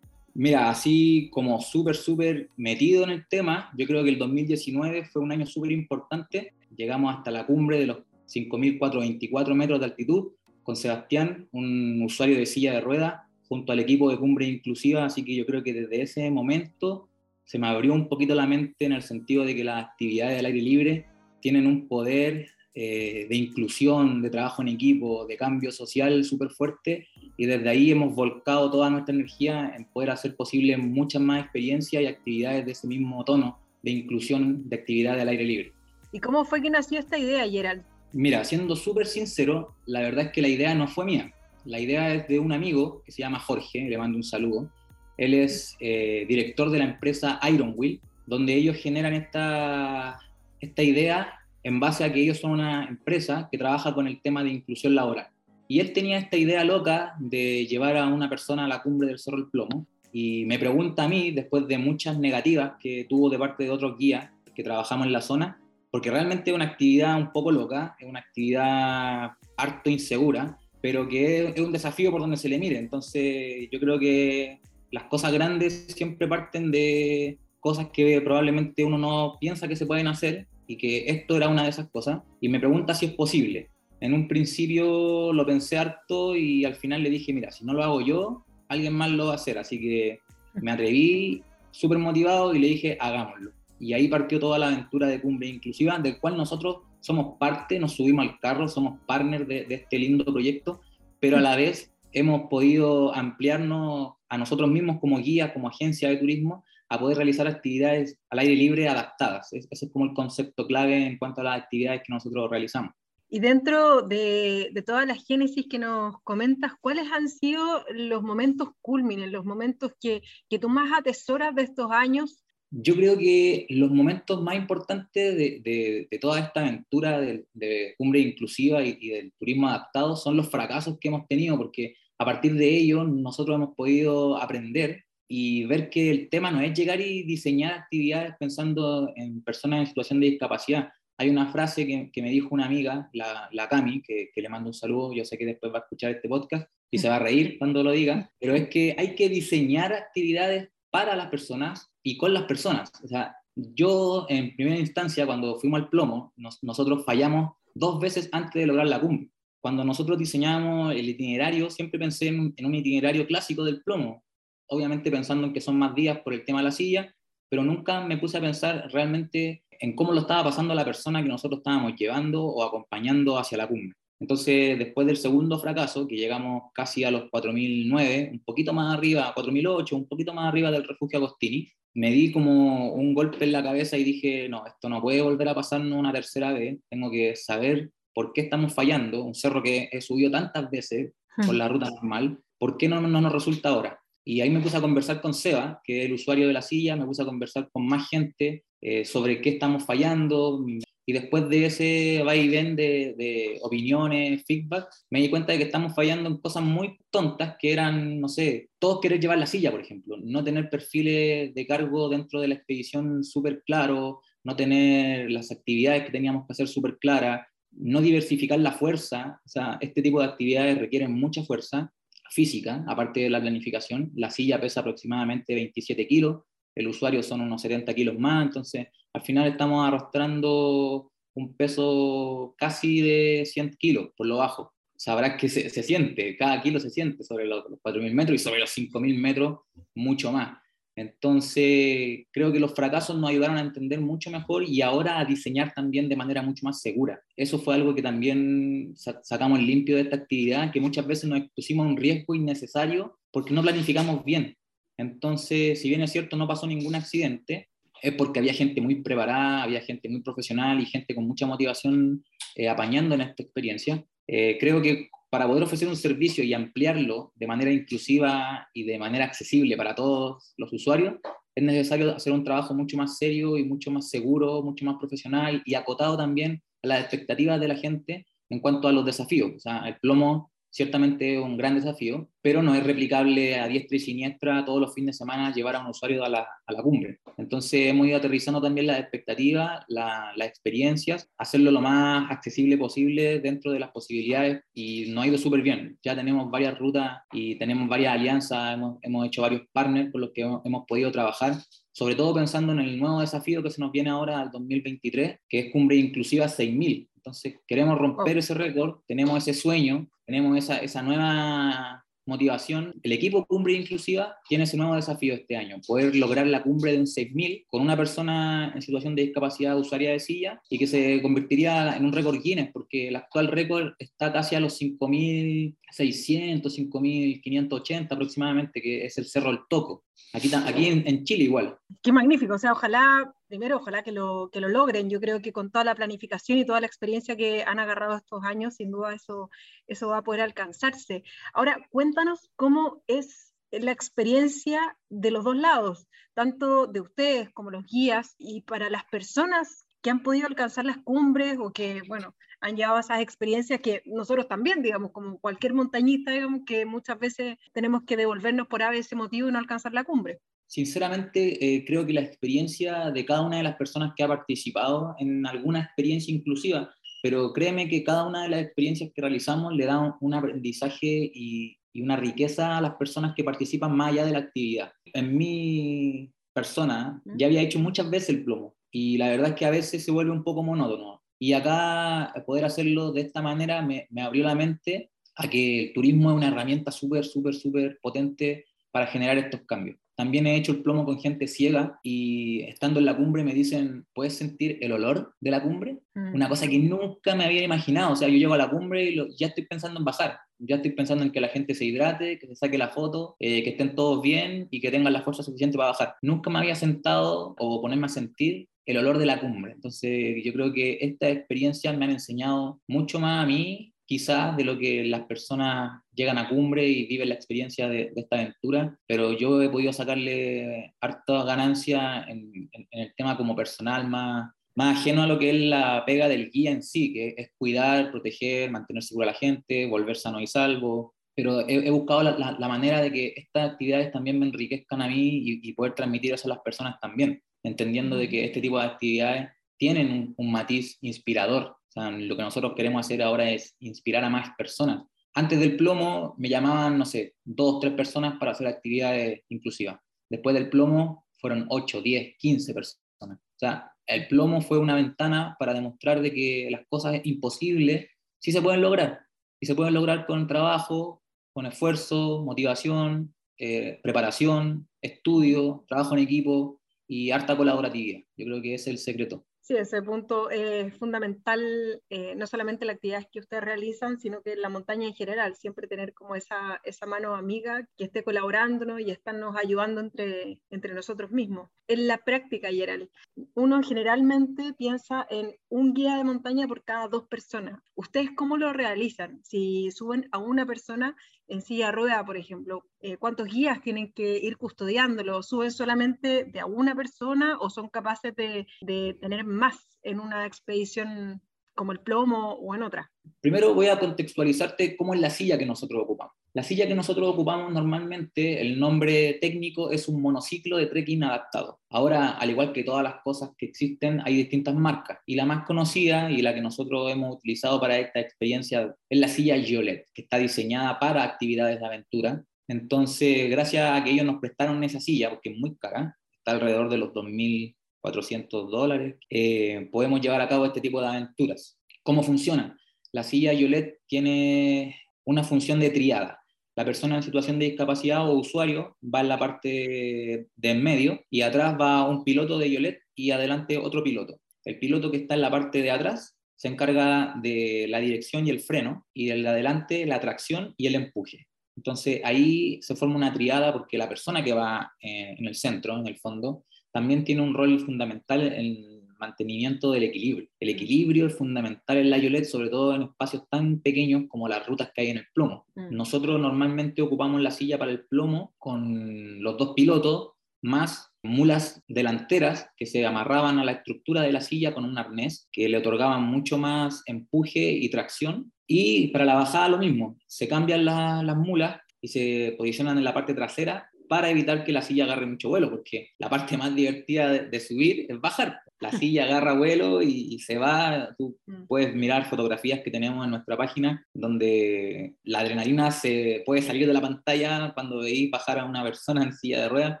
Mira, 0.34 0.70
así 0.70 1.28
como 1.32 1.60
súper, 1.60 1.96
súper 1.96 2.48
metido 2.56 3.02
en 3.02 3.10
el 3.10 3.26
tema, 3.26 3.72
yo 3.76 3.86
creo 3.86 4.04
que 4.04 4.10
el 4.10 4.18
2019 4.18 5.06
fue 5.06 5.22
un 5.22 5.32
año 5.32 5.44
súper 5.44 5.72
importante. 5.72 6.54
Llegamos 6.76 7.12
hasta 7.12 7.32
la 7.32 7.44
cumbre 7.44 7.80
de 7.80 7.86
los 7.86 7.98
5.424 8.28 9.52
metros 9.52 9.80
de 9.80 9.86
altitud 9.86 10.28
con 10.62 10.76
Sebastián, 10.76 11.48
un 11.50 12.00
usuario 12.02 12.38
de 12.38 12.46
silla 12.46 12.72
de 12.74 12.80
ruedas, 12.80 13.22
junto 13.48 13.72
al 13.72 13.80
equipo 13.80 14.08
de 14.10 14.16
cumbre 14.16 14.46
inclusiva, 14.46 15.04
así 15.04 15.24
que 15.24 15.34
yo 15.34 15.44
creo 15.44 15.64
que 15.64 15.72
desde 15.72 16.02
ese 16.02 16.30
momento 16.30 17.08
se 17.44 17.58
me 17.58 17.66
abrió 17.66 17.92
un 17.92 18.08
poquito 18.08 18.34
la 18.34 18.46
mente 18.46 18.84
en 18.84 18.92
el 18.92 19.02
sentido 19.02 19.44
de 19.44 19.54
que 19.54 19.64
las 19.64 19.84
actividades 19.84 20.36
del 20.36 20.46
aire 20.46 20.62
libre 20.62 21.06
tienen 21.40 21.66
un 21.66 21.88
poder 21.88 22.48
eh, 22.74 23.26
de 23.28 23.36
inclusión, 23.36 24.20
de 24.20 24.30
trabajo 24.30 24.62
en 24.62 24.68
equipo, 24.68 25.26
de 25.26 25.36
cambio 25.36 25.70
social 25.70 26.24
súper 26.24 26.50
fuerte 26.50 27.06
y 27.36 27.46
desde 27.46 27.68
ahí 27.68 27.92
hemos 27.92 28.14
volcado 28.14 28.70
toda 28.70 28.90
nuestra 28.90 29.14
energía 29.14 29.72
en 29.76 29.84
poder 29.84 30.10
hacer 30.10 30.34
posible 30.34 30.76
muchas 30.76 31.22
más 31.22 31.42
experiencias 31.42 32.02
y 32.02 32.06
actividades 32.06 32.66
de 32.66 32.72
ese 32.72 32.88
mismo 32.88 33.24
tono 33.24 33.58
de 33.82 33.92
inclusión 33.92 34.68
de 34.68 34.76
actividad 34.76 35.20
al 35.20 35.28
aire 35.28 35.44
libre. 35.44 35.72
¿Y 36.10 36.18
cómo 36.18 36.44
fue 36.44 36.62
que 36.62 36.70
nació 36.70 36.98
esta 36.98 37.18
idea, 37.18 37.48
Gerald? 37.48 37.84
Mira, 38.12 38.44
siendo 38.44 38.74
súper 38.74 39.06
sincero, 39.06 39.74
la 39.86 40.00
verdad 40.00 40.26
es 40.26 40.32
que 40.32 40.42
la 40.42 40.48
idea 40.48 40.74
no 40.74 40.88
fue 40.88 41.04
mía. 41.04 41.32
La 41.64 41.78
idea 41.78 42.14
es 42.14 42.26
de 42.28 42.38
un 42.38 42.52
amigo 42.52 43.02
que 43.04 43.12
se 43.12 43.22
llama 43.22 43.38
Jorge, 43.38 43.88
le 43.88 43.98
mando 43.98 44.16
un 44.16 44.24
saludo. 44.24 44.70
Él 45.16 45.34
es 45.34 45.76
eh, 45.80 46.24
director 46.28 46.70
de 46.70 46.78
la 46.78 46.84
empresa 46.84 47.40
Iron 47.50 47.74
Wheel, 47.76 48.00
donde 48.26 48.54
ellos 48.54 48.76
generan 48.76 49.14
esta, 49.14 50.18
esta 50.60 50.82
idea 50.82 51.34
en 51.62 51.80
base 51.80 52.04
a 52.04 52.12
que 52.12 52.20
ellos 52.20 52.38
son 52.38 52.52
una 52.52 52.84
empresa 52.84 53.48
que 53.50 53.58
trabaja 53.58 53.94
con 53.94 54.06
el 54.06 54.20
tema 54.20 54.42
de 54.42 54.50
inclusión 54.50 54.94
laboral. 54.94 55.28
Y 55.66 55.80
él 55.80 55.92
tenía 55.92 56.18
esta 56.18 56.36
idea 56.36 56.62
loca 56.64 57.14
de 57.18 57.66
llevar 57.66 57.96
a 57.96 58.06
una 58.06 58.28
persona 58.28 58.66
a 58.66 58.68
la 58.68 58.82
cumbre 58.82 59.08
del 59.08 59.18
Cerro 59.18 59.38
del 59.38 59.48
Plomo 59.48 59.86
y 60.12 60.44
me 60.44 60.60
pregunta 60.60 61.04
a 61.04 61.08
mí, 61.08 61.32
después 61.32 61.66
de 61.66 61.76
muchas 61.76 62.18
negativas 62.18 62.74
que 62.78 63.04
tuvo 63.08 63.28
de 63.28 63.38
parte 63.38 63.64
de 63.64 63.70
otros 63.70 63.98
guías 63.98 64.30
que 64.54 64.62
trabajamos 64.62 65.06
en 65.08 65.12
la 65.12 65.20
zona, 65.20 65.58
porque 65.90 66.10
realmente 66.10 66.50
es 66.50 66.54
una 66.54 66.66
actividad 66.66 67.18
un 67.18 67.32
poco 67.32 67.50
loca, 67.50 67.96
es 67.98 68.08
una 68.08 68.20
actividad 68.20 69.32
harto 69.56 69.90
insegura, 69.90 70.56
pero 70.80 71.08
que 71.08 71.48
es, 71.48 71.60
un 71.60 71.72
desafío 71.72 72.12
por 72.12 72.20
donde 72.20 72.36
se 72.36 72.48
le 72.48 72.58
mire. 72.58 72.78
Entonces 72.78 73.68
yo 73.72 73.80
creo 73.80 73.98
que 73.98 74.60
las 74.94 75.04
cosas 75.04 75.32
grandes 75.32 75.86
siempre 75.88 76.28
parten 76.28 76.70
de 76.70 77.38
cosas 77.58 77.88
que 77.92 78.20
probablemente 78.20 78.84
uno 78.84 78.96
no 78.96 79.38
piensa 79.40 79.66
que 79.66 79.74
se 79.74 79.86
pueden 79.86 80.06
hacer 80.06 80.46
y 80.68 80.76
que 80.76 81.06
esto 81.08 81.36
era 81.36 81.48
una 81.48 81.64
de 81.64 81.70
esas 81.70 81.88
cosas, 81.90 82.22
y 82.40 82.48
me 82.48 82.60
pregunta 82.60 82.94
si 82.94 83.06
es 83.06 83.12
posible. 83.12 83.70
En 84.00 84.14
un 84.14 84.28
principio 84.28 85.32
lo 85.32 85.44
pensé 85.44 85.78
harto 85.78 86.36
y 86.36 86.64
al 86.64 86.76
final 86.76 87.02
le 87.02 87.10
dije, 87.10 87.32
mira, 87.32 87.50
si 87.50 87.64
no 87.64 87.74
lo 87.74 87.82
hago 87.82 88.00
yo, 88.02 88.44
alguien 88.68 88.94
más 88.94 89.10
lo 89.10 89.26
va 89.26 89.32
a 89.32 89.34
hacer, 89.34 89.58
así 89.58 89.80
que 89.80 90.20
me 90.54 90.70
atreví 90.70 91.42
súper 91.72 91.98
motivado 91.98 92.54
y 92.54 92.60
le 92.60 92.68
dije, 92.68 92.96
hagámoslo. 93.00 93.50
Y 93.80 93.94
ahí 93.94 94.06
partió 94.06 94.38
toda 94.38 94.60
la 94.60 94.68
aventura 94.68 95.08
de 95.08 95.20
Cumbre 95.20 95.48
Inclusiva, 95.48 95.98
del 95.98 96.20
cual 96.20 96.36
nosotros 96.36 96.82
somos 97.00 97.36
parte, 97.38 97.80
nos 97.80 97.94
subimos 97.94 98.28
al 98.28 98.38
carro, 98.38 98.68
somos 98.68 99.00
partners 99.06 99.48
de, 99.48 99.64
de 99.64 99.74
este 99.74 99.98
lindo 99.98 100.24
proyecto, 100.24 100.80
pero 101.18 101.38
a 101.38 101.40
la 101.40 101.56
vez 101.56 101.93
hemos 102.14 102.48
podido 102.48 103.14
ampliarnos 103.14 104.14
a 104.28 104.38
nosotros 104.38 104.70
mismos 104.70 104.98
como 105.00 105.18
guía, 105.18 105.52
como 105.52 105.68
agencia 105.68 106.08
de 106.08 106.16
turismo, 106.16 106.64
a 106.88 106.98
poder 106.98 107.16
realizar 107.16 107.46
actividades 107.46 108.18
al 108.30 108.38
aire 108.40 108.54
libre 108.54 108.88
adaptadas. 108.88 109.52
Ese 109.52 109.68
es 109.70 109.92
como 109.92 110.04
el 110.06 110.14
concepto 110.14 110.66
clave 110.66 111.06
en 111.06 111.18
cuanto 111.18 111.40
a 111.40 111.44
las 111.44 111.62
actividades 111.62 112.02
que 112.06 112.12
nosotros 112.12 112.50
realizamos. 112.50 112.92
Y 113.28 113.40
dentro 113.40 114.02
de, 114.02 114.70
de 114.72 114.82
toda 114.82 115.06
la 115.06 115.16
génesis 115.16 115.66
que 115.68 115.78
nos 115.78 116.20
comentas, 116.22 116.72
¿cuáles 116.80 117.10
han 117.10 117.28
sido 117.28 117.84
los 117.92 118.22
momentos 118.22 118.68
culmines, 118.80 119.32
los 119.32 119.44
momentos 119.44 119.92
que, 120.00 120.22
que 120.48 120.58
tú 120.58 120.68
más 120.68 120.92
atesoras 120.96 121.54
de 121.54 121.62
estos 121.62 121.90
años? 121.90 122.44
Yo 122.70 122.94
creo 122.94 123.16
que 123.18 123.66
los 123.70 123.90
momentos 123.90 124.42
más 124.42 124.56
importantes 124.56 125.36
de, 125.36 125.60
de, 125.64 126.08
de 126.10 126.18
toda 126.18 126.38
esta 126.38 126.60
aventura 126.60 127.20
de, 127.20 127.46
de 127.54 127.94
cumbre 127.98 128.20
inclusiva 128.20 128.84
y, 128.84 128.98
y, 129.00 129.08
del 129.10 129.32
turismo 129.38 129.68
adaptado 129.68 130.16
son 130.16 130.36
los 130.36 130.50
fracasos 130.50 130.98
que 131.00 131.08
hemos 131.08 131.26
tenido, 131.26 131.56
porque 131.56 131.94
a 132.24 132.26
partir 132.26 132.54
de 132.54 132.66
ellos 132.66 133.06
nosotros 133.06 133.56
hemos 133.56 133.74
podido 133.74 134.38
aprender 134.38 135.04
y 135.28 135.66
ver 135.66 135.90
que 135.90 136.10
el 136.10 136.30
tema 136.30 136.50
no 136.50 136.62
es 136.62 136.72
llegar 136.72 136.98
y 137.00 137.22
diseñar 137.22 137.74
actividades 137.74 138.34
pensando 138.38 139.12
en 139.14 139.42
personas 139.42 139.80
en 139.80 139.86
situación 139.88 140.20
de 140.20 140.30
discapacidad. 140.30 140.88
Hay 141.18 141.28
una 141.28 141.52
frase 141.52 141.86
que, 141.86 142.22
me 142.22 142.30
dijo 142.30 142.48
una 142.50 142.64
amiga, 142.64 143.10
la, 143.12 143.48
la 143.52 143.68
Cami, 143.68 144.00
que, 144.00 144.30
le 144.34 144.48
mando 144.48 144.70
un 144.70 144.74
saludo, 144.74 145.12
yo 145.12 145.24
sé 145.24 145.36
que 145.36 145.44
después 145.44 145.70
va 145.70 145.78
a 145.78 145.82
escuchar 145.82 146.12
este 146.12 146.28
podcast 146.28 146.66
y 146.90 146.98
se 146.98 147.10
va 147.10 147.16
a 147.16 147.18
reír 147.18 147.58
cuando 147.58 147.82
lo 147.82 147.92
diga, 147.92 148.30
pero 148.40 148.54
es 148.54 148.68
que 148.68 148.96
hay 148.98 149.14
que 149.14 149.28
diseñar 149.28 149.92
actividades 149.92 150.70
para 150.90 151.14
las 151.14 151.28
personas 151.28 151.92
y 152.02 152.16
con 152.16 152.32
las 152.32 152.44
personas. 152.44 152.90
O 153.02 153.08
sea, 153.08 153.36
yo 153.54 154.24
en 154.30 154.56
primera 154.56 154.78
instancia, 154.78 155.26
cuando 155.26 155.60
fuimos 155.60 155.80
al 155.80 155.90
plomo, 155.90 156.32
nos, 156.36 156.62
nosotros 156.62 157.04
fallamos 157.04 157.52
dos 157.74 158.00
veces 158.00 158.30
antes 158.32 158.54
de 158.54 158.66
lograr 158.66 158.86
la 158.86 159.00
cumbre. 159.00 159.28
Cuando 159.64 159.82
nosotros 159.82 160.18
diseñamos 160.18 160.94
el 160.94 161.08
itinerario, 161.08 161.70
siempre 161.70 161.98
pensé 161.98 162.28
en, 162.28 162.52
en 162.54 162.66
un 162.66 162.74
itinerario 162.74 163.26
clásico 163.26 163.64
del 163.64 163.82
plomo, 163.82 164.22
obviamente 164.68 165.10
pensando 165.10 165.46
en 165.46 165.54
que 165.54 165.62
son 165.62 165.78
más 165.78 165.94
días 165.94 166.18
por 166.18 166.34
el 166.34 166.44
tema 166.44 166.58
de 166.58 166.64
la 166.64 166.70
silla, 166.70 167.14
pero 167.48 167.64
nunca 167.64 168.02
me 168.02 168.18
puse 168.18 168.36
a 168.36 168.42
pensar 168.42 168.90
realmente 168.92 169.64
en 169.70 169.96
cómo 169.96 170.12
lo 170.12 170.20
estaba 170.20 170.44
pasando 170.44 170.74
la 170.74 170.84
persona 170.84 171.22
que 171.22 171.30
nosotros 171.30 171.60
estábamos 171.60 171.94
llevando 171.96 172.44
o 172.44 172.62
acompañando 172.62 173.38
hacia 173.38 173.56
la 173.56 173.66
cumbre. 173.66 173.94
Entonces, 174.20 174.78
después 174.78 175.06
del 175.06 175.16
segundo 175.16 175.58
fracaso, 175.58 176.06
que 176.06 176.16
llegamos 176.16 176.64
casi 176.74 177.04
a 177.04 177.10
los 177.10 177.30
4.009, 177.30 178.32
un 178.32 178.44
poquito 178.44 178.74
más 178.74 178.94
arriba, 178.94 179.32
4.008, 179.34 179.92
un 179.94 180.06
poquito 180.06 180.34
más 180.34 180.46
arriba 180.46 180.70
del 180.70 180.84
refugio 180.84 181.20
Agostini, 181.20 181.66
me 181.94 182.10
di 182.10 182.30
como 182.32 182.92
un 182.92 183.14
golpe 183.14 183.42
en 183.46 183.52
la 183.52 183.62
cabeza 183.62 183.96
y 183.96 184.04
dije, 184.04 184.46
no, 184.46 184.66
esto 184.66 184.90
no 184.90 185.00
puede 185.00 185.22
volver 185.22 185.48
a 185.48 185.54
pasarnos 185.54 185.98
una 185.98 186.12
tercera 186.12 186.52
vez, 186.52 186.78
tengo 186.90 187.10
que 187.10 187.34
saber 187.34 187.90
por 188.14 188.32
qué 188.32 188.42
estamos 188.42 188.72
fallando, 188.72 189.24
un 189.24 189.34
cerro 189.34 189.62
que 189.62 189.88
he 189.90 190.00
subido 190.00 190.30
tantas 190.30 190.70
veces 190.70 191.12
con 191.46 191.58
la 191.58 191.68
ruta 191.68 191.90
normal, 191.90 192.38
¿por 192.58 192.76
qué 192.78 192.88
no, 192.88 193.00
no 193.00 193.20
nos 193.20 193.32
resulta 193.32 193.70
ahora? 193.70 193.98
Y 194.24 194.40
ahí 194.40 194.50
me 194.50 194.60
puse 194.60 194.76
a 194.76 194.80
conversar 194.80 195.20
con 195.20 195.34
Seba, 195.34 195.80
que 195.84 196.00
es 196.00 196.06
el 196.06 196.14
usuario 196.14 196.46
de 196.46 196.54
la 196.54 196.62
silla, 196.62 196.96
me 196.96 197.04
puse 197.04 197.22
a 197.22 197.26
conversar 197.26 197.68
con 197.70 197.86
más 197.86 198.08
gente 198.08 198.64
eh, 198.80 199.04
sobre 199.04 199.40
qué 199.40 199.50
estamos 199.50 199.84
fallando. 199.84 200.64
y 201.06 201.12
después 201.12 201.50
de 201.50 201.66
ese 201.66 202.22
va 202.26 202.34
y 202.34 202.48
ven 202.48 202.74
de, 202.76 203.14
de, 203.18 203.58
opiniones, 203.60 204.42
feedback, 204.46 204.88
me 205.10 205.20
di 205.20 205.28
cuenta 205.28 205.52
de 205.52 205.58
que 205.58 205.64
estamos 205.64 205.94
fallando 205.94 206.30
en 206.30 206.38
cosas 206.38 206.62
muy 206.62 206.96
tontas 207.10 207.56
que 207.58 207.72
eran, 207.72 208.18
no 208.20 208.28
sé, 208.28 208.70
todos 208.78 209.00
querer 209.02 209.20
llevar 209.20 209.36
la 209.36 209.46
silla, 209.46 209.70
por 209.70 209.82
ejemplo, 209.82 210.16
no 210.22 210.42
tener 210.42 210.70
perfiles 210.70 211.54
de 211.54 211.66
cargo 211.66 212.08
dentro 212.08 212.40
de 212.40 212.48
la 212.48 212.54
expedición 212.54 213.22
súper 213.22 213.62
claro, 213.66 214.20
no 214.44 214.56
tener 214.56 215.30
las 215.30 215.50
actividades 215.50 216.04
que 216.04 216.12
teníamos 216.12 216.46
que 216.46 216.52
hacer 216.52 216.68
súper 216.68 216.96
claras, 216.98 217.46
no 217.76 218.00
diversificar 218.00 218.58
la 218.58 218.72
fuerza, 218.72 219.40
o 219.44 219.48
sea, 219.48 219.78
este 219.80 220.02
tipo 220.02 220.20
de 220.20 220.26
actividades 220.26 220.78
requieren 220.78 221.12
mucha 221.12 221.42
fuerza 221.44 221.92
física, 222.30 222.84
aparte 222.88 223.20
de 223.20 223.30
la 223.30 223.40
planificación, 223.40 224.10
la 224.14 224.30
silla 224.30 224.60
pesa 224.60 224.80
aproximadamente 224.80 225.54
27 225.54 226.06
kilos, 226.06 226.42
el 226.74 226.88
usuario 226.88 227.22
son 227.22 227.40
unos 227.40 227.62
70 227.62 227.94
kilos 227.94 228.18
más, 228.18 228.46
entonces 228.46 228.88
al 229.12 229.22
final 229.22 229.46
estamos 229.46 229.86
arrastrando 229.86 231.12
un 231.34 231.56
peso 231.56 232.54
casi 232.58 233.00
de 233.00 233.44
100 233.46 233.76
kilos 233.78 234.10
por 234.16 234.26
lo 234.26 234.38
bajo. 234.38 234.72
Sabrás 234.96 235.38
que 235.38 235.48
se, 235.48 235.82
siente, 235.82 236.36
cada 236.36 236.62
kilo 236.62 236.80
se 236.80 236.90
siente 236.90 237.24
sobre 237.24 237.46
los, 237.46 237.64
los 237.68 237.80
4.000 237.80 238.12
metros 238.12 238.40
y 238.40 238.44
sobre 238.44 238.60
los 238.60 238.70
5.000 238.76 239.18
metros 239.18 239.58
mucho 239.94 240.32
más. 240.32 240.58
Entonces, 240.96 242.26
creo 242.30 242.52
que 242.52 242.60
los 242.60 242.74
fracasos 242.74 243.18
nos 243.18 243.30
ayudaron 243.30 243.56
a 243.56 243.62
entender 243.62 244.00
mucho 244.00 244.30
mejor 244.30 244.64
y 244.64 244.80
ahora 244.80 245.18
a 245.18 245.24
diseñar 245.24 245.72
también 245.74 246.08
de 246.08 246.16
manera 246.16 246.42
mucho 246.42 246.64
más 246.64 246.80
segura. 246.80 247.20
Eso 247.36 247.58
fue 247.58 247.74
algo 247.74 247.94
que 247.94 248.02
también 248.02 248.94
sacamos 248.94 249.60
limpio 249.60 249.96
de 249.96 250.02
esta 250.02 250.16
actividad, 250.16 250.70
que 250.70 250.80
muchas 250.80 251.06
veces 251.06 251.28
nos 251.28 251.40
expusimos 251.40 251.86
a 251.86 251.88
un 251.88 251.96
riesgo 251.96 252.34
innecesario 252.34 253.18
porque 253.32 253.52
no 253.52 253.62
planificamos 253.62 254.24
bien. 254.24 254.56
Entonces, 254.96 255.80
si 255.80 255.88
bien 255.88 256.02
es 256.02 256.12
cierto, 256.12 256.36
no 256.36 256.46
pasó 256.46 256.66
ningún 256.66 256.94
accidente, 256.94 257.68
es 258.00 258.14
porque 258.14 258.38
había 258.38 258.52
gente 258.52 258.80
muy 258.80 258.96
preparada, 259.02 259.62
había 259.62 259.80
gente 259.80 260.08
muy 260.08 260.22
profesional 260.22 260.80
y 260.80 260.86
gente 260.86 261.14
con 261.14 261.26
mucha 261.26 261.46
motivación 261.46 262.24
eh, 262.54 262.68
apañando 262.68 263.14
en 263.14 263.22
esta 263.22 263.42
experiencia. 263.42 264.04
Eh, 264.26 264.56
creo 264.60 264.80
que 264.80 265.08
para 265.34 265.48
poder 265.48 265.64
ofrecer 265.64 265.88
un 265.88 265.96
servicio 265.96 266.44
y 266.44 266.54
ampliarlo 266.54 267.32
de 267.34 267.48
manera 267.48 267.72
inclusiva 267.72 268.68
y 268.72 268.84
de 268.84 269.00
manera 269.00 269.24
accesible 269.24 269.76
para 269.76 269.92
todos 269.92 270.54
los 270.56 270.72
usuarios, 270.72 271.16
es 271.56 271.64
necesario 271.64 272.14
hacer 272.14 272.32
un 272.32 272.44
trabajo 272.44 272.72
mucho 272.72 272.96
más 272.96 273.18
serio 273.18 273.58
y 273.58 273.64
mucho 273.64 273.90
más 273.90 274.10
seguro, 274.10 274.62
mucho 274.62 274.84
más 274.84 274.94
profesional 274.96 275.60
y 275.66 275.74
acotado 275.74 276.16
también 276.16 276.62
a 276.84 276.86
las 276.86 277.00
expectativas 277.00 277.60
de 277.60 277.66
la 277.66 277.74
gente 277.74 278.26
en 278.48 278.60
cuanto 278.60 278.86
a 278.86 278.92
los 278.92 279.04
desafíos. 279.04 279.50
O 279.56 279.58
sea, 279.58 279.88
el 279.88 279.96
plomo 279.96 280.52
ciertamente 280.74 281.38
un 281.38 281.56
gran 281.56 281.76
desafío, 281.76 282.28
pero 282.42 282.60
no 282.60 282.74
es 282.74 282.82
replicable 282.82 283.60
a 283.60 283.68
diestra 283.68 283.96
y 283.96 284.00
siniestra 284.00 284.64
todos 284.64 284.80
los 284.80 284.92
fines 284.92 285.14
de 285.14 285.18
semana 285.18 285.54
llevar 285.54 285.76
a 285.76 285.80
un 285.80 285.86
usuario 285.86 286.24
a 286.24 286.28
la, 286.28 286.48
a 286.66 286.72
la 286.72 286.82
cumbre. 286.82 287.20
Entonces 287.38 287.86
hemos 287.86 288.08
ido 288.08 288.16
aterrizando 288.16 288.60
también 288.60 288.88
las 288.88 288.98
expectativas, 288.98 289.84
las 289.86 290.48
experiencias, 290.48 291.30
hacerlo 291.38 291.70
lo 291.70 291.80
más 291.80 292.28
accesible 292.28 292.76
posible 292.76 293.38
dentro 293.38 293.70
de 293.70 293.78
las 293.78 293.92
posibilidades 293.92 294.62
y 294.74 295.12
nos 295.12 295.22
ha 295.22 295.28
ido 295.28 295.38
súper 295.38 295.62
bien. 295.62 295.96
Ya 296.02 296.16
tenemos 296.16 296.50
varias 296.50 296.76
rutas 296.76 297.18
y 297.32 297.54
tenemos 297.54 297.88
varias 297.88 298.14
alianzas, 298.14 298.74
hemos, 298.74 298.98
hemos 299.02 299.26
hecho 299.28 299.42
varios 299.42 299.62
partners 299.72 300.10
con 300.10 300.22
los 300.22 300.32
que 300.32 300.42
hemos, 300.42 300.66
hemos 300.66 300.84
podido 300.88 301.12
trabajar 301.12 301.54
sobre 301.92 302.16
todo 302.16 302.34
pensando 302.34 302.72
en 302.72 302.80
el 302.80 302.98
nuevo 302.98 303.20
desafío 303.20 303.62
que 303.62 303.70
se 303.70 303.80
nos 303.80 303.92
viene 303.92 304.10
ahora 304.10 304.40
al 304.40 304.50
2023, 304.50 305.38
que 305.48 305.58
es 305.60 305.72
Cumbre 305.72 305.94
Inclusiva 305.94 306.48
6000. 306.48 307.08
Entonces, 307.14 307.54
queremos 307.68 307.96
romper 307.96 308.36
ese 308.36 308.52
récord, 308.52 308.98
tenemos 309.06 309.38
ese 309.38 309.58
sueño, 309.58 310.10
tenemos 310.26 310.56
esa, 310.56 310.78
esa 310.78 311.02
nueva 311.02 312.04
motivación. 312.26 312.94
El 313.02 313.12
equipo 313.12 313.44
Cumbre 313.46 313.74
Inclusiva 313.74 314.36
tiene 314.48 314.64
ese 314.64 314.76
nuevo 314.76 314.94
desafío 314.94 315.34
este 315.34 315.56
año, 315.56 315.80
poder 315.86 316.16
lograr 316.16 316.46
la 316.46 316.62
cumbre 316.62 316.92
de 316.92 316.98
un 316.98 317.06
6000 317.06 317.64
con 317.68 317.82
una 317.82 317.96
persona 317.96 318.72
en 318.74 318.82
situación 318.82 319.14
de 319.14 319.22
discapacidad 319.22 319.78
usuaria 319.78 320.10
de 320.12 320.20
silla 320.20 320.60
y 320.68 320.78
que 320.78 320.86
se 320.86 321.20
convertiría 321.22 321.96
en 321.96 322.04
un 322.04 322.12
récord 322.12 322.40
Guinness, 322.42 322.70
porque 322.72 323.08
el 323.08 323.16
actual 323.16 323.48
récord 323.48 323.94
está 323.98 324.32
casi 324.32 324.54
a 324.54 324.60
los 324.60 324.76
5600, 324.78 326.74
5580 326.74 328.14
aproximadamente, 328.14 328.80
que 328.80 329.04
es 329.04 329.18
el 329.18 329.26
Cerro 329.26 329.50
El 329.50 329.60
Toco. 329.68 330.04
Aquí, 330.32 330.50
aquí 330.54 330.86
en, 330.86 331.24
Chile 331.24 331.44
igual. 331.44 331.76
Qué 332.02 332.12
magnífico, 332.12 332.54
o 332.54 332.58
sea, 332.58 332.72
ojalá, 332.72 333.32
primero, 333.54 333.76
ojalá 333.76 334.02
que 334.02 334.10
lo, 334.10 334.50
que 334.50 334.60
lo 334.60 334.68
logren. 334.68 335.08
Yo 335.08 335.20
creo 335.20 335.40
que 335.40 335.52
con 335.52 335.70
toda 335.70 335.84
la 335.84 335.94
planificación 335.94 336.58
y 336.58 336.66
toda 336.66 336.80
la 336.80 336.88
experiencia 336.88 337.36
que 337.36 337.62
han 337.62 337.78
agarrado 337.78 338.16
estos 338.16 338.42
años, 338.42 338.74
sin 338.74 338.90
duda 338.90 339.14
eso, 339.14 339.48
eso 339.86 340.08
va 340.08 340.18
a 340.18 340.22
poder 340.22 340.40
alcanzarse. 340.40 341.22
Ahora, 341.52 341.78
cuéntanos 341.90 342.50
cómo 342.56 343.04
es 343.06 343.54
la 343.70 343.92
experiencia 343.92 344.98
de 345.08 345.30
los 345.30 345.44
dos 345.44 345.56
lados, 345.56 346.08
tanto 346.34 346.88
de 346.88 347.00
ustedes 347.00 347.48
como 347.50 347.70
los 347.70 347.84
guías 347.86 348.34
y 348.38 348.62
para 348.62 348.90
las 348.90 349.04
personas 349.04 349.86
que 350.02 350.10
han 350.10 350.24
podido 350.24 350.48
alcanzar 350.48 350.84
las 350.84 350.98
cumbres 350.98 351.56
o 351.60 351.72
que, 351.72 352.02
bueno, 352.08 352.34
han 352.60 352.74
llevado 352.74 352.98
esas 352.98 353.20
experiencias 353.20 353.80
que 353.80 354.02
nosotros 354.04 354.48
también, 354.48 354.82
digamos, 354.82 355.12
como 355.12 355.38
cualquier 355.38 355.74
montañista, 355.74 356.32
digamos, 356.32 356.62
que 356.66 356.86
muchas 356.86 357.20
veces 357.20 357.56
tenemos 357.72 358.02
que 358.02 358.16
devolvernos 358.16 358.66
por 358.66 358.82
ese 358.82 359.14
motivo 359.14 359.48
y 359.48 359.52
no 359.52 359.60
alcanzar 359.60 359.92
la 359.92 360.02
cumbre. 360.02 360.40
Sinceramente, 360.66 361.76
eh, 361.76 361.84
creo 361.84 362.06
que 362.06 362.12
la 362.12 362.22
experiencia 362.22 363.10
de 363.10 363.24
cada 363.24 363.42
una 363.42 363.58
de 363.58 363.62
las 363.62 363.76
personas 363.76 364.12
que 364.16 364.22
ha 364.22 364.28
participado 364.28 365.14
en 365.18 365.46
alguna 365.46 365.80
experiencia 365.80 366.34
inclusiva, 366.34 366.92
pero 367.22 367.52
créeme 367.52 367.88
que 367.88 368.04
cada 368.04 368.26
una 368.26 368.42
de 368.42 368.48
las 368.48 368.62
experiencias 368.62 369.10
que 369.14 369.22
realizamos 369.22 369.74
le 369.74 369.86
da 369.86 370.16
un, 370.20 370.34
aprendizaje 370.34 371.30
y, 371.34 371.76
y 371.92 372.02
una 372.02 372.16
riqueza 372.16 372.76
a 372.76 372.80
las 372.80 372.94
personas 372.96 373.34
que 373.34 373.44
participan 373.44 373.96
más 373.96 374.12
allá 374.12 374.26
de 374.26 374.32
la 374.32 374.38
actividad. 374.40 374.92
En 375.12 375.36
mi 375.36 376.32
persona, 376.52 377.22
ya 377.36 377.46
había 377.46 377.62
hecho 377.62 377.78
muchas 377.78 378.10
veces 378.10 378.30
el 378.30 378.44
plomo 378.44 378.74
y 378.90 379.18
la 379.18 379.28
verdad 379.28 379.50
es 379.50 379.54
que 379.56 379.66
a 379.66 379.70
veces 379.70 380.04
se 380.04 380.12
vuelve 380.12 380.30
un 380.30 380.44
poco 380.44 380.62
monótono. 380.62 381.22
Y 381.38 381.52
acá 381.52 382.32
poder 382.46 382.64
hacerlo 382.64 383.12
de 383.12 383.22
esta 383.22 383.42
manera 383.42 383.82
me, 383.82 384.06
me 384.10 384.22
abrió 384.22 384.44
la 384.44 384.54
mente 384.54 385.10
a 385.36 385.50
que 385.50 385.86
el 385.86 385.92
turismo 385.92 386.30
es 386.30 386.36
una 386.36 386.48
herramienta 386.48 386.92
súper, 386.92 387.24
súper, 387.24 387.54
súper 387.54 387.98
potente 388.00 388.66
para 388.92 389.08
generar 389.08 389.36
estos 389.36 389.62
cambios. 389.62 389.98
También 390.16 390.46
he 390.46 390.56
hecho 390.56 390.72
el 390.72 390.82
plomo 390.82 391.04
con 391.04 391.18
gente 391.18 391.48
ciega 391.48 391.98
y 392.02 392.62
estando 392.62 393.00
en 393.00 393.06
la 393.06 393.16
cumbre 393.16 393.42
me 393.42 393.52
dicen, 393.52 394.06
¿puedes 394.14 394.36
sentir 394.36 394.78
el 394.80 394.92
olor 394.92 395.34
de 395.40 395.50
la 395.50 395.62
cumbre? 395.62 395.98
Mm. 396.14 396.34
Una 396.34 396.48
cosa 396.48 396.68
que 396.68 396.78
nunca 396.78 397.34
me 397.34 397.44
había 397.44 397.64
imaginado. 397.64 398.12
O 398.12 398.16
sea, 398.16 398.28
yo 398.28 398.36
llego 398.36 398.54
a 398.54 398.58
la 398.58 398.70
cumbre 398.70 399.10
y 399.10 399.36
ya 399.36 399.48
estoy 399.48 399.66
pensando 399.66 399.98
en 399.98 400.04
bajar. 400.04 400.38
Ya 400.58 400.76
estoy 400.76 400.92
pensando 400.92 401.24
en 401.24 401.32
que 401.32 401.40
la 401.40 401.48
gente 401.48 401.74
se 401.74 401.84
hidrate, 401.84 402.38
que 402.38 402.46
se 402.46 402.54
saque 402.54 402.78
la 402.78 402.88
foto, 402.88 403.36
eh, 403.40 403.64
que 403.64 403.70
estén 403.70 403.94
todos 403.94 404.22
bien 404.22 404.68
y 404.70 404.80
que 404.80 404.90
tengan 404.90 405.12
la 405.12 405.22
fuerza 405.22 405.42
suficiente 405.42 405.76
para 405.76 405.90
bajar. 405.90 406.14
Nunca 406.22 406.50
me 406.50 406.60
había 406.60 406.76
sentado 406.76 407.54
o 407.58 407.82
ponerme 407.82 408.06
a 408.06 408.10
sentir 408.10 408.68
el 408.86 408.98
olor 408.98 409.18
de 409.18 409.26
la 409.26 409.40
cumbre. 409.40 409.72
Entonces, 409.72 410.42
yo 410.44 410.52
creo 410.52 410.72
que 410.72 410.98
estas 411.00 411.30
experiencias 411.30 411.96
me 411.96 412.04
han 412.04 412.12
enseñado 412.12 412.80
mucho 412.86 413.18
más 413.18 413.42
a 413.42 413.46
mí, 413.46 413.93
quizás, 414.06 414.56
de 414.56 414.64
lo 414.64 414.78
que 414.78 415.04
las 415.04 415.22
personas 415.22 416.02
llegan 416.12 416.38
a 416.38 416.48
cumbre 416.48 416.86
y 416.86 417.06
viven 417.06 417.28
la 417.28 417.34
experiencia 417.34 417.88
de, 417.88 418.12
esta 418.14 418.36
aventura, 418.36 418.98
pero 419.06 419.32
yo 419.32 419.62
he 419.62 419.68
podido 419.68 419.92
sacarle 419.92 420.94
harta 421.00 421.44
ganancia 421.44 422.24
en, 422.28 422.70
el 422.90 423.14
tema 423.16 423.36
como 423.36 423.56
personal 423.56 424.08
más, 424.08 424.50
más 424.76 424.98
ajeno 424.98 425.22
a 425.22 425.26
lo 425.26 425.38
que 425.38 425.50
es 425.50 425.56
la 425.56 426.04
pega 426.06 426.28
del 426.28 426.50
guía 426.50 426.70
en 426.70 426.82
sí, 426.82 427.12
que 427.12 427.34
es 427.36 427.50
cuidar, 427.58 428.10
proteger, 428.10 428.70
mantener 428.70 429.02
segura 429.02 429.28
a 429.28 429.32
la 429.32 429.38
gente, 429.38 429.86
volver 429.86 430.16
sano 430.16 430.40
y 430.40 430.46
salvo. 430.46 431.14
Pero 431.36 431.68
he, 431.68 431.90
buscado 431.90 432.22
la, 432.22 432.68
manera 432.68 433.02
de 433.02 433.10
que 433.10 433.34
estas 433.34 433.72
actividades 433.72 434.12
también 434.12 434.38
me 434.38 434.46
enriquezcan 434.46 435.02
a 435.02 435.08
mí 435.08 435.42
y, 435.44 435.68
y 435.68 435.72
poder 435.72 435.92
transmitir 435.94 436.32
eso 436.32 436.46
a 436.46 436.54
las 436.54 436.60
personas 436.60 437.00
también 437.00 437.42
entendiendo 437.64 438.16
de 438.16 438.28
que 438.28 438.44
este 438.44 438.60
tipo 438.60 438.78
de 438.78 438.84
actividades 438.84 439.48
tienen 439.76 440.34
un, 440.36 440.52
matiz 440.52 440.98
inspirador. 441.00 441.76
Lo 441.94 442.36
que 442.36 442.42
nosotros 442.42 442.74
queremos 442.76 443.04
hacer 443.04 443.22
ahora 443.22 443.50
es 443.50 443.76
inspirar 443.80 444.24
a 444.24 444.30
más 444.30 444.50
personas. 444.56 445.04
Antes 445.34 445.60
del 445.60 445.76
plomo 445.76 446.34
me 446.38 446.48
llamaban, 446.48 446.98
no 446.98 447.04
sé, 447.04 447.34
dos, 447.44 447.80
tres 447.80 447.92
personas 447.94 448.36
para 448.38 448.52
hacer 448.52 448.66
actividades 448.66 449.42
inclusivas. 449.48 449.98
Después 450.28 450.54
del 450.54 450.70
plomo 450.70 451.26
fueron 451.40 451.66
8, 451.68 452.02
10, 452.02 452.36
15 452.38 452.74
personas. 452.74 453.00
O 453.20 453.58
sea, 453.58 453.92
el 454.06 454.28
plomo 454.28 454.60
fue 454.60 454.78
una 454.78 454.96
ventana 454.96 455.56
para 455.58 455.74
demostrar 455.74 456.20
de 456.20 456.32
que 456.32 456.68
las 456.70 456.86
cosas 456.88 457.20
imposibles 457.24 458.08
sí 458.38 458.52
se 458.52 458.62
pueden 458.62 458.82
lograr. 458.82 459.20
Y 459.60 459.66
se 459.66 459.74
pueden 459.74 459.94
lograr 459.94 460.26
con 460.26 460.46
trabajo, 460.46 461.22
con 461.52 461.66
esfuerzo, 461.66 462.42
motivación, 462.44 463.34
eh, 463.58 464.00
preparación, 464.02 464.88
estudio, 465.00 465.84
trabajo 465.88 466.14
en 466.14 466.22
equipo, 466.22 466.80
y 467.06 467.30
harta 467.30 467.56
colaboratividad. 467.56 468.20
Yo 468.36 468.46
creo 468.46 468.62
que 468.62 468.74
es 468.74 468.86
el 468.86 468.98
secreto. 468.98 469.44
Sí, 469.66 469.74
ese 469.78 470.02
punto 470.02 470.50
es 470.50 470.94
fundamental, 470.98 472.02
eh, 472.10 472.34
no 472.34 472.46
solamente 472.46 472.84
las 472.84 472.96
actividades 472.96 473.28
que 473.32 473.38
ustedes 473.38 473.64
realizan, 473.64 474.20
sino 474.20 474.42
que 474.42 474.56
la 474.56 474.68
montaña 474.68 475.06
en 475.06 475.14
general, 475.14 475.56
siempre 475.56 475.88
tener 475.88 476.12
como 476.12 476.36
esa, 476.36 476.82
esa 476.84 477.06
mano 477.06 477.34
amiga 477.34 477.88
que 477.96 478.04
esté 478.04 478.22
colaborándonos 478.22 479.00
y 479.00 479.10
estarnos 479.10 479.56
ayudando 479.56 480.02
entre, 480.02 480.60
entre 480.68 480.92
nosotros 480.92 481.30
mismos. 481.30 481.70
En 481.88 482.06
la 482.06 482.18
práctica, 482.18 482.68
Gerald, 482.68 483.08
uno 483.54 483.82
generalmente 483.82 484.74
piensa 484.74 485.26
en 485.30 485.56
un 485.70 485.94
guía 485.94 486.16
de 486.16 486.24
montaña 486.24 486.68
por 486.68 486.84
cada 486.84 487.08
dos 487.08 487.26
personas. 487.26 487.80
¿Ustedes 487.94 488.32
cómo 488.36 488.58
lo 488.58 488.70
realizan? 488.74 489.42
Si 489.44 489.90
suben 489.92 490.28
a 490.30 490.36
una 490.36 490.66
persona 490.66 491.16
en 491.48 491.62
silla 491.62 491.92
rueda, 491.92 492.24
por 492.24 492.36
ejemplo, 492.36 492.84
eh, 493.00 493.16
¿cuántos 493.16 493.48
guías 493.48 493.82
tienen 493.82 494.12
que 494.12 494.38
ir 494.38 494.56
custodiándolo? 494.56 495.42
¿Suben 495.42 495.70
solamente 495.70 496.44
de 496.44 496.64
una 496.64 496.94
persona 496.94 497.56
o 497.60 497.70
son 497.70 497.88
capaces 497.88 498.34
de, 498.34 498.66
de 498.80 499.16
tener 499.20 499.44
más 499.44 499.98
en 500.02 500.20
una 500.20 500.46
expedición 500.46 501.42
como 501.74 501.92
el 501.92 502.00
plomo 502.00 502.54
o 502.54 502.74
en 502.74 502.82
otra? 502.82 503.10
Primero 503.40 503.74
voy 503.74 503.88
a 503.88 503.98
contextualizarte 503.98 504.96
cómo 504.96 505.14
es 505.14 505.20
la 505.20 505.30
silla 505.30 505.58
que 505.58 505.66
nosotros 505.66 506.02
ocupamos. 506.02 506.34
La 506.54 506.62
silla 506.62 506.86
que 506.86 506.94
nosotros 506.94 507.28
ocupamos 507.28 507.72
normalmente, 507.72 508.60
el 508.60 508.78
nombre 508.78 509.38
técnico 509.40 509.90
es 509.90 510.06
un 510.06 510.22
monociclo 510.22 510.76
de 510.76 510.86
trekking 510.86 511.24
adaptado. 511.24 511.80
Ahora, 511.90 512.30
al 512.30 512.48
igual 512.48 512.72
que 512.72 512.84
todas 512.84 513.02
las 513.02 513.16
cosas 513.24 513.50
que 513.58 513.66
existen, 513.66 514.22
hay 514.24 514.36
distintas 514.36 514.72
marcas. 514.76 515.18
Y 515.26 515.34
la 515.34 515.46
más 515.46 515.66
conocida 515.66 516.30
y 516.30 516.42
la 516.42 516.54
que 516.54 516.60
nosotros 516.60 517.10
hemos 517.10 517.34
utilizado 517.34 517.80
para 517.80 517.98
esta 517.98 518.20
experiencia 518.20 518.94
es 519.08 519.18
la 519.18 519.26
silla 519.26 519.56
Giolet, 519.56 520.06
que 520.14 520.22
está 520.22 520.38
diseñada 520.38 521.00
para 521.00 521.24
actividades 521.24 521.80
de 521.80 521.86
aventura. 521.86 522.44
Entonces, 522.68 523.50
gracias 523.50 523.90
a 523.90 524.04
que 524.04 524.12
ellos 524.12 524.24
nos 524.24 524.40
prestaron 524.40 524.84
esa 524.84 525.00
silla, 525.00 525.30
porque 525.30 525.50
es 525.50 525.58
muy 525.58 525.76
cara, 525.76 526.16
está 526.38 526.52
alrededor 526.52 526.88
de 526.88 526.98
los 526.98 527.12
2.400 527.12 528.70
dólares, 528.70 529.16
eh, 529.28 529.88
podemos 529.90 530.20
llevar 530.20 530.40
a 530.40 530.48
cabo 530.48 530.66
este 530.66 530.80
tipo 530.80 531.00
de 531.00 531.08
aventuras. 531.08 531.80
¿Cómo 532.04 532.22
funciona? 532.22 532.78
La 533.10 533.24
silla 533.24 533.52
Yolet 533.52 533.98
tiene 534.06 535.00
una 535.24 535.42
función 535.42 535.80
de 535.80 535.90
triada. 535.90 536.43
La 536.76 536.84
persona 536.84 537.16
en 537.16 537.22
situación 537.22 537.58
de 537.58 537.66
discapacidad 537.66 538.28
o 538.28 538.34
usuario 538.34 538.96
va 539.02 539.20
en 539.20 539.28
la 539.28 539.38
parte 539.38 540.48
de 540.56 540.70
en 540.70 540.82
medio 540.82 541.20
y 541.30 541.42
atrás 541.42 541.76
va 541.80 542.08
un 542.08 542.24
piloto 542.24 542.58
de 542.58 542.70
Yolet 542.70 543.00
y 543.14 543.30
adelante 543.30 543.78
otro 543.78 544.02
piloto. 544.02 544.40
El 544.64 544.78
piloto 544.78 545.10
que 545.10 545.18
está 545.18 545.34
en 545.34 545.42
la 545.42 545.50
parte 545.50 545.82
de 545.82 545.90
atrás 545.90 546.36
se 546.56 546.68
encarga 546.68 547.34
de 547.42 547.86
la 547.88 548.00
dirección 548.00 548.46
y 548.46 548.50
el 548.50 548.60
freno 548.60 549.06
y 549.14 549.30
el 549.30 549.42
de 549.42 549.48
adelante 549.50 550.06
la 550.06 550.20
tracción 550.20 550.74
y 550.76 550.86
el 550.86 550.96
empuje. 550.96 551.46
Entonces 551.76 552.20
ahí 552.24 552.80
se 552.82 552.96
forma 552.96 553.16
una 553.16 553.32
triada 553.32 553.72
porque 553.72 553.98
la 553.98 554.08
persona 554.08 554.42
que 554.42 554.52
va 554.52 554.92
eh, 555.00 555.34
en 555.38 555.46
el 555.46 555.54
centro, 555.54 555.98
en 555.98 556.06
el 556.06 556.16
fondo, 556.18 556.64
también 556.92 557.24
tiene 557.24 557.42
un 557.42 557.54
rol 557.54 557.80
fundamental 557.80 558.52
en 558.52 558.93
mantenimiento 559.26 559.92
del 559.92 560.04
equilibrio. 560.04 560.48
El 560.60 560.68
equilibrio 560.68 561.26
es 561.26 561.36
fundamental 561.36 561.96
en 561.96 562.10
la 562.10 562.18
Yolet, 562.18 562.44
sobre 562.44 562.68
todo 562.68 562.94
en 562.94 563.02
espacios 563.02 563.44
tan 563.50 563.80
pequeños 563.80 564.24
como 564.28 564.48
las 564.48 564.66
rutas 564.66 564.90
que 564.94 565.02
hay 565.02 565.10
en 565.10 565.18
el 565.18 565.26
plomo. 565.34 565.66
Mm. 565.74 565.94
Nosotros 565.94 566.40
normalmente 566.40 567.02
ocupamos 567.02 567.40
la 567.40 567.50
silla 567.50 567.78
para 567.78 567.90
el 567.90 568.04
plomo 568.06 568.54
con 568.58 569.42
los 569.42 569.56
dos 569.56 569.72
pilotos 569.74 570.30
más 570.62 571.12
mulas 571.22 571.82
delanteras 571.88 572.70
que 572.76 572.86
se 572.86 573.04
amarraban 573.04 573.58
a 573.58 573.64
la 573.64 573.72
estructura 573.72 574.22
de 574.22 574.32
la 574.32 574.40
silla 574.40 574.72
con 574.74 574.84
un 574.84 574.96
arnés 574.96 575.48
que 575.52 575.68
le 575.68 575.78
otorgaban 575.78 576.22
mucho 576.22 576.56
más 576.58 577.02
empuje 577.06 577.72
y 577.72 577.90
tracción 577.90 578.52
y 578.66 579.08
para 579.08 579.26
la 579.26 579.34
bajada 579.34 579.68
lo 579.68 579.78
mismo, 579.78 580.18
se 580.26 580.48
cambian 580.48 580.84
las 580.84 581.36
mulas 581.36 581.80
y 582.00 582.08
se 582.08 582.54
posicionan 582.56 582.98
en 582.98 583.04
la 583.04 583.14
parte 583.14 583.34
trasera 583.34 583.90
para 584.14 584.30
evitar 584.30 584.62
que 584.62 584.70
la 584.70 584.80
silla 584.80 585.06
agarre 585.06 585.26
mucho 585.26 585.48
vuelo, 585.48 585.68
porque 585.68 586.10
la 586.20 586.30
parte 586.30 586.56
más 586.56 586.72
divertida 586.72 587.32
de, 587.32 587.58
subir 587.58 588.06
es 588.08 588.20
bajar. 588.20 588.60
La 588.78 588.92
silla 589.00 589.24
agarra 589.24 589.54
vuelo 589.54 590.02
y, 590.02 590.38
se 590.38 590.56
va. 590.56 591.12
Tú 591.18 591.36
mm. 591.46 591.66
puedes 591.66 591.92
mirar 591.96 592.30
fotografías 592.30 592.78
que 592.84 592.92
tenemos 592.92 593.24
en 593.24 593.32
nuestra 593.32 593.56
página 593.56 594.06
donde 594.14 595.16
la 595.24 595.40
adrenalina 595.40 595.90
se 595.90 596.44
puede 596.46 596.62
salir 596.62 596.86
de 596.86 596.92
la 596.92 597.00
pantalla 597.00 597.72
cuando 597.74 597.98
veis 597.98 598.30
bajar 598.30 598.60
a 598.60 598.66
una 598.66 598.84
persona 598.84 599.24
en 599.24 599.32
silla 599.32 599.62
de 599.62 599.68
ruedas 599.68 600.00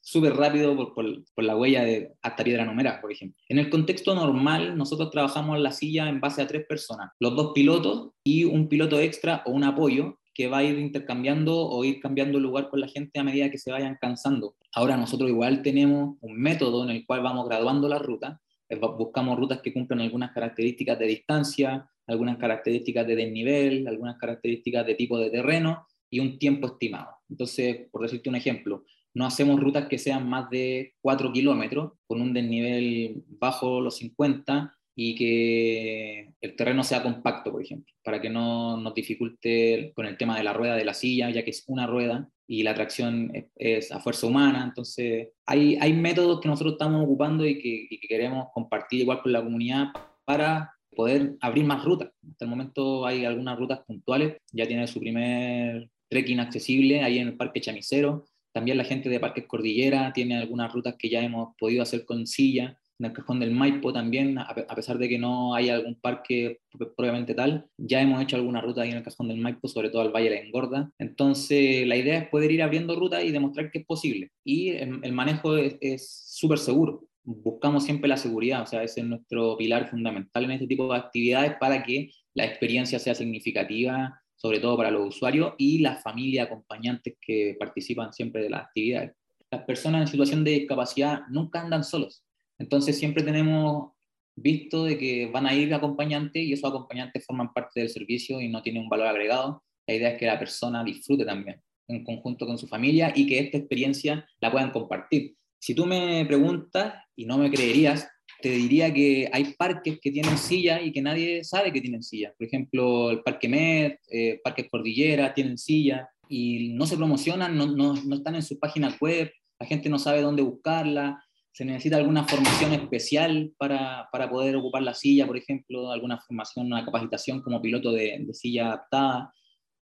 súper 0.00 0.34
rápido 0.34 0.74
por, 0.74 0.94
por, 0.94 1.44
la 1.44 1.56
huella 1.56 1.84
de 1.84 2.10
hasta 2.22 2.42
Piedra 2.42 2.64
Numera, 2.64 3.00
por 3.00 3.12
ejemplo. 3.12 3.40
En 3.48 3.60
el 3.60 3.70
contexto 3.70 4.16
normal, 4.16 4.76
nosotros 4.76 5.12
trabajamos 5.12 5.60
la 5.60 5.70
silla 5.70 6.08
en 6.08 6.20
base 6.20 6.42
a 6.42 6.48
tres 6.48 6.66
personas, 6.66 7.12
los 7.20 7.36
dos 7.36 7.52
pilotos 7.54 8.10
y 8.24 8.42
un 8.42 8.68
piloto 8.68 8.98
extra 8.98 9.44
o 9.46 9.52
un 9.52 9.62
apoyo 9.62 10.18
que 10.34 10.48
va 10.48 10.58
a 10.58 10.64
ir 10.64 10.78
intercambiando 10.78 11.56
o 11.68 11.84
ir 11.84 12.00
cambiando 12.00 12.40
lugar 12.40 12.68
con 12.70 12.80
la 12.80 12.88
gente 12.88 13.18
a 13.18 13.24
medida 13.24 13.50
que 13.50 13.58
se 13.58 13.70
vayan 13.70 13.98
cansando. 14.00 14.56
Ahora 14.74 14.96
nosotros 14.96 15.28
igual 15.28 15.62
tenemos 15.62 16.16
un 16.20 16.40
método 16.40 16.84
en 16.84 16.90
el 16.90 17.06
cual 17.06 17.22
vamos 17.22 17.46
graduando 17.46 17.88
la 17.88 17.98
ruta, 17.98 18.40
eh, 18.68 18.76
buscamos 18.76 19.38
rutas 19.38 19.60
que 19.60 19.72
cumplan 19.72 20.00
algunas 20.00 20.32
características 20.32 20.98
de 20.98 21.06
distancia, 21.06 21.88
algunas 22.06 22.38
características 22.38 23.06
de 23.06 23.16
desnivel, 23.16 23.86
algunas 23.86 24.16
características 24.18 24.86
de 24.86 24.94
tipo 24.94 25.18
de 25.18 25.30
terreno 25.30 25.86
y 26.10 26.20
un 26.20 26.38
tiempo 26.38 26.66
estimado. 26.66 27.10
Entonces, 27.28 27.88
por 27.90 28.02
decirte 28.02 28.28
un 28.28 28.36
ejemplo, 28.36 28.84
no 29.14 29.26
hacemos 29.26 29.60
rutas 29.60 29.88
que 29.88 29.98
sean 29.98 30.28
más 30.28 30.48
de 30.50 30.94
4 31.02 31.32
kilómetros 31.32 31.92
con 32.06 32.20
un 32.20 32.32
desnivel 32.32 33.22
bajo 33.28 33.80
los 33.80 33.96
50 33.96 34.74
y 34.94 35.14
que 35.14 36.34
el 36.40 36.56
terreno 36.56 36.84
sea 36.84 37.02
compacto, 37.02 37.50
por 37.50 37.62
ejemplo, 37.62 37.92
para 38.04 38.20
que 38.20 38.28
no 38.28 38.76
nos 38.76 38.94
dificulte 38.94 39.92
con 39.94 40.06
el 40.06 40.16
tema 40.16 40.36
de 40.36 40.44
la 40.44 40.52
rueda 40.52 40.76
de 40.76 40.84
la 40.84 40.94
silla, 40.94 41.30
ya 41.30 41.44
que 41.44 41.50
es 41.50 41.64
una 41.66 41.86
rueda 41.86 42.28
y 42.46 42.62
la 42.62 42.74
tracción 42.74 43.32
es, 43.56 43.90
a 43.90 44.00
fuerza 44.00 44.26
humana. 44.26 44.64
Entonces, 44.64 45.28
hay, 45.46 45.78
hay 45.80 45.94
métodos 45.94 46.40
que 46.40 46.48
nosotros 46.48 46.74
estamos 46.74 47.04
ocupando 47.04 47.46
y 47.46 47.58
que, 47.58 47.86
y 47.88 47.98
que 47.98 48.08
queremos 48.08 48.48
compartir 48.52 49.00
igual 49.00 49.22
con 49.22 49.32
la 49.32 49.42
comunidad 49.42 49.88
para 50.24 50.72
poder 50.94 51.36
abrir 51.40 51.64
más 51.64 51.84
rutas. 51.84 52.10
Hasta 52.30 52.44
el 52.44 52.50
momento 52.50 53.06
hay 53.06 53.24
algunas 53.24 53.58
rutas 53.58 53.80
puntuales, 53.86 54.36
ya 54.52 54.66
tiene 54.66 54.86
su 54.86 55.00
primer 55.00 55.88
trekking 56.08 56.40
accesible 56.40 57.02
ahí 57.02 57.18
en 57.18 57.28
el 57.28 57.36
Parque 57.36 57.62
Chamicero. 57.62 58.26
También 58.52 58.76
la 58.76 58.84
gente 58.84 59.08
de 59.08 59.18
Parques 59.18 59.46
Cordillera 59.46 60.12
tiene 60.12 60.36
algunas 60.36 60.70
rutas 60.70 60.96
que 60.98 61.08
ya 61.08 61.22
hemos 61.22 61.56
podido 61.56 61.82
hacer 61.82 62.04
con 62.04 62.26
silla 62.26 62.78
en 63.02 63.06
el 63.06 63.16
cajón 63.16 63.40
del 63.40 63.50
Maipo 63.50 63.92
también, 63.92 64.38
a 64.38 64.74
pesar 64.76 64.96
de 64.96 65.08
que 65.08 65.18
no 65.18 65.54
hay 65.54 65.70
algún 65.70 65.96
parque 65.96 66.60
probablemente 66.96 67.34
tal, 67.34 67.66
ya 67.76 68.00
hemos 68.00 68.22
hecho 68.22 68.36
alguna 68.36 68.60
ruta 68.60 68.82
ahí 68.82 68.90
en 68.90 68.98
el 68.98 69.02
cajón 69.02 69.26
del 69.26 69.38
Maipo, 69.38 69.66
sobre 69.66 69.90
todo 69.90 70.02
al 70.02 70.12
Valle 70.12 70.30
de 70.30 70.36
la 70.36 70.42
Engorda. 70.42 70.92
Entonces, 70.98 71.84
la 71.86 71.96
idea 71.96 72.18
es 72.18 72.28
poder 72.28 72.52
ir 72.52 72.62
abriendo 72.62 72.94
rutas 72.94 73.24
y 73.24 73.32
demostrar 73.32 73.72
que 73.72 73.80
es 73.80 73.86
posible. 73.86 74.30
Y 74.44 74.70
el, 74.70 75.12
manejo 75.12 75.56
es 75.56 76.08
súper 76.28 76.58
seguro. 76.58 77.08
Buscamos 77.24 77.84
siempre 77.84 78.08
la 78.08 78.16
seguridad, 78.16 78.62
o 78.62 78.66
sea, 78.66 78.84
ese 78.84 79.00
es 79.00 79.06
nuestro 79.06 79.56
pilar 79.56 79.88
fundamental 79.90 80.44
en 80.44 80.52
este 80.52 80.68
tipo 80.68 80.92
de 80.92 80.98
actividades 80.98 81.56
para 81.58 81.82
que 81.82 82.10
la 82.34 82.44
experiencia 82.44 83.00
sea 83.00 83.16
significativa, 83.16 84.20
sobre 84.36 84.60
todo 84.60 84.76
para 84.76 84.92
los 84.92 85.08
usuarios 85.08 85.54
y 85.58 85.78
las 85.78 86.02
familias 86.02 86.46
acompañantes 86.46 87.14
que 87.20 87.56
participan 87.58 88.12
siempre 88.12 88.42
de 88.42 88.50
las 88.50 88.62
actividades. 88.62 89.12
Las 89.50 89.64
personas 89.64 90.02
en 90.02 90.06
situación 90.08 90.44
de 90.44 90.52
discapacidad 90.52 91.22
nunca 91.28 91.60
andan 91.60 91.84
solos 91.84 92.24
entonces 92.62 92.96
siempre 92.96 93.24
tenemos 93.24 93.90
visto 94.36 94.84
de 94.84 94.96
que 94.96 95.26
van 95.26 95.46
a 95.46 95.54
ir 95.54 95.74
acompañantes 95.74 96.42
y 96.42 96.52
esos 96.52 96.70
acompañantes 96.70 97.26
forman 97.26 97.52
parte 97.52 97.80
del 97.80 97.88
servicio 97.88 98.40
y 98.40 98.48
no 98.48 98.62
tienen 98.62 98.84
un 98.84 98.88
valor 98.88 99.08
agregado. 99.08 99.64
La 99.84 99.94
idea 99.94 100.10
es 100.10 100.18
que 100.18 100.26
la 100.26 100.38
persona 100.38 100.84
disfrute 100.84 101.24
también 101.24 101.60
en 101.88 102.04
conjunto 102.04 102.46
con 102.46 102.58
su 102.58 102.68
familia 102.68 103.12
y 103.16 103.26
que 103.26 103.40
esta 103.40 103.58
experiencia 103.58 104.24
la 104.40 104.52
puedan 104.52 104.70
compartir. 104.70 105.34
Si 105.60 105.74
tú 105.74 105.86
me 105.86 106.24
preguntas 106.24 106.94
y 107.16 107.26
no 107.26 107.36
me 107.36 107.50
creerías, 107.50 108.08
te 108.40 108.50
diría 108.50 108.94
que 108.94 109.28
hay 109.32 109.54
parques 109.58 109.98
que 110.00 110.12
tienen 110.12 110.38
silla 110.38 110.80
y 110.80 110.92
que 110.92 111.02
nadie 111.02 111.42
sabe 111.42 111.72
que 111.72 111.80
tienen 111.80 112.04
silla. 112.04 112.32
Por 112.38 112.46
ejemplo, 112.46 113.10
el 113.10 113.22
Parque 113.22 113.48
Med, 113.48 113.96
eh, 114.08 114.40
Parques 114.42 114.68
Cordillera 114.70 115.34
tienen 115.34 115.58
silla 115.58 116.08
y 116.28 116.74
no 116.74 116.86
se 116.86 116.96
promocionan, 116.96 117.56
no, 117.56 117.66
no, 117.66 117.94
no 117.94 118.14
están 118.14 118.36
en 118.36 118.42
su 118.42 118.58
página 118.60 118.96
web, 119.00 119.32
la 119.58 119.66
gente 119.66 119.88
no 119.88 119.98
sabe 119.98 120.22
dónde 120.22 120.42
buscarla 120.42 121.22
se 121.52 121.66
necesita 121.66 121.98
alguna 121.98 122.24
formación 122.24 122.72
especial 122.72 123.52
para, 123.58 124.08
para, 124.10 124.30
poder 124.30 124.56
ocupar 124.56 124.82
la 124.82 124.94
silla, 124.94 125.26
por 125.26 125.36
ejemplo, 125.36 125.90
alguna 125.90 126.18
formación, 126.18 126.66
una 126.66 126.84
capacitación 126.84 127.42
como 127.42 127.60
piloto 127.60 127.92
de, 127.92 128.18
de 128.20 128.34
silla 128.34 128.68
adaptada. 128.68 129.34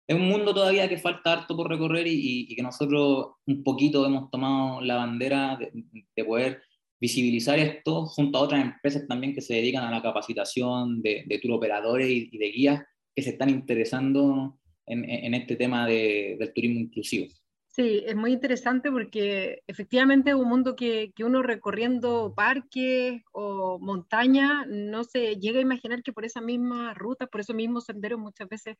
Es 0.07 0.17
un 0.17 0.29
mundo 0.29 0.53
todavía 0.53 0.89
que 0.89 0.99
falta 0.99 1.33
harto 1.33 1.57
por 1.57 1.69
recorrer 1.69 2.09
y, 2.09 2.47
y, 2.49 2.57
que 2.57 2.63
nosotros 2.63 3.35
un 3.47 3.63
poquito 3.63 4.05
hemos 4.05 4.31
tomado 4.31 4.81
la 4.81 4.97
bandera 4.97 5.57
de, 5.57 5.71
de, 6.17 6.25
poder 6.25 6.61
visibilizar 7.01 7.57
esto 7.61 8.05
junto 8.07 8.39
a 8.39 8.43
otras 8.43 8.63
empresas 8.63 9.07
también 9.07 9.33
que 9.33 9.41
se 9.41 9.55
dedican 9.55 9.85
a 9.85 9.93
la 9.93 10.03
capacitación 10.03 11.01
de, 11.01 11.25
de 11.27 11.53
operadores 11.53 12.11
y, 12.11 12.37
de 12.37 12.51
guías 12.51 12.83
que 13.15 13.23
se 13.23 13.31
están 13.31 13.49
interesando 13.49 14.59
en 14.87 15.35
este 15.35 15.55
tema 15.55 15.87
del 15.87 16.53
turismo 16.53 16.81
inclusivo. 16.81 17.29
Sí, 17.73 18.03
es 18.05 18.17
muy 18.17 18.33
interesante 18.33 18.91
porque 18.91 19.63
efectivamente 19.69 20.31
es 20.31 20.37
un 20.37 20.49
mundo 20.49 20.75
que, 20.75 21.13
que, 21.15 21.23
uno 21.23 21.41
recorriendo 21.41 22.35
parques 22.35 23.23
o 23.31 23.79
montaña 23.79 24.67
no 24.67 25.05
se 25.05 25.37
llega 25.37 25.61
a 25.61 25.63
imaginar 25.63 26.03
que 26.03 26.13
por 26.13 26.25
esa 26.25 26.41
misma 26.41 26.95
ruta, 26.95 27.29
por 27.29 27.43
esos 27.43 27.55
mismos 27.55 27.85
senderos 27.85 28.19
muchas 28.19 28.49
veces 28.49 28.77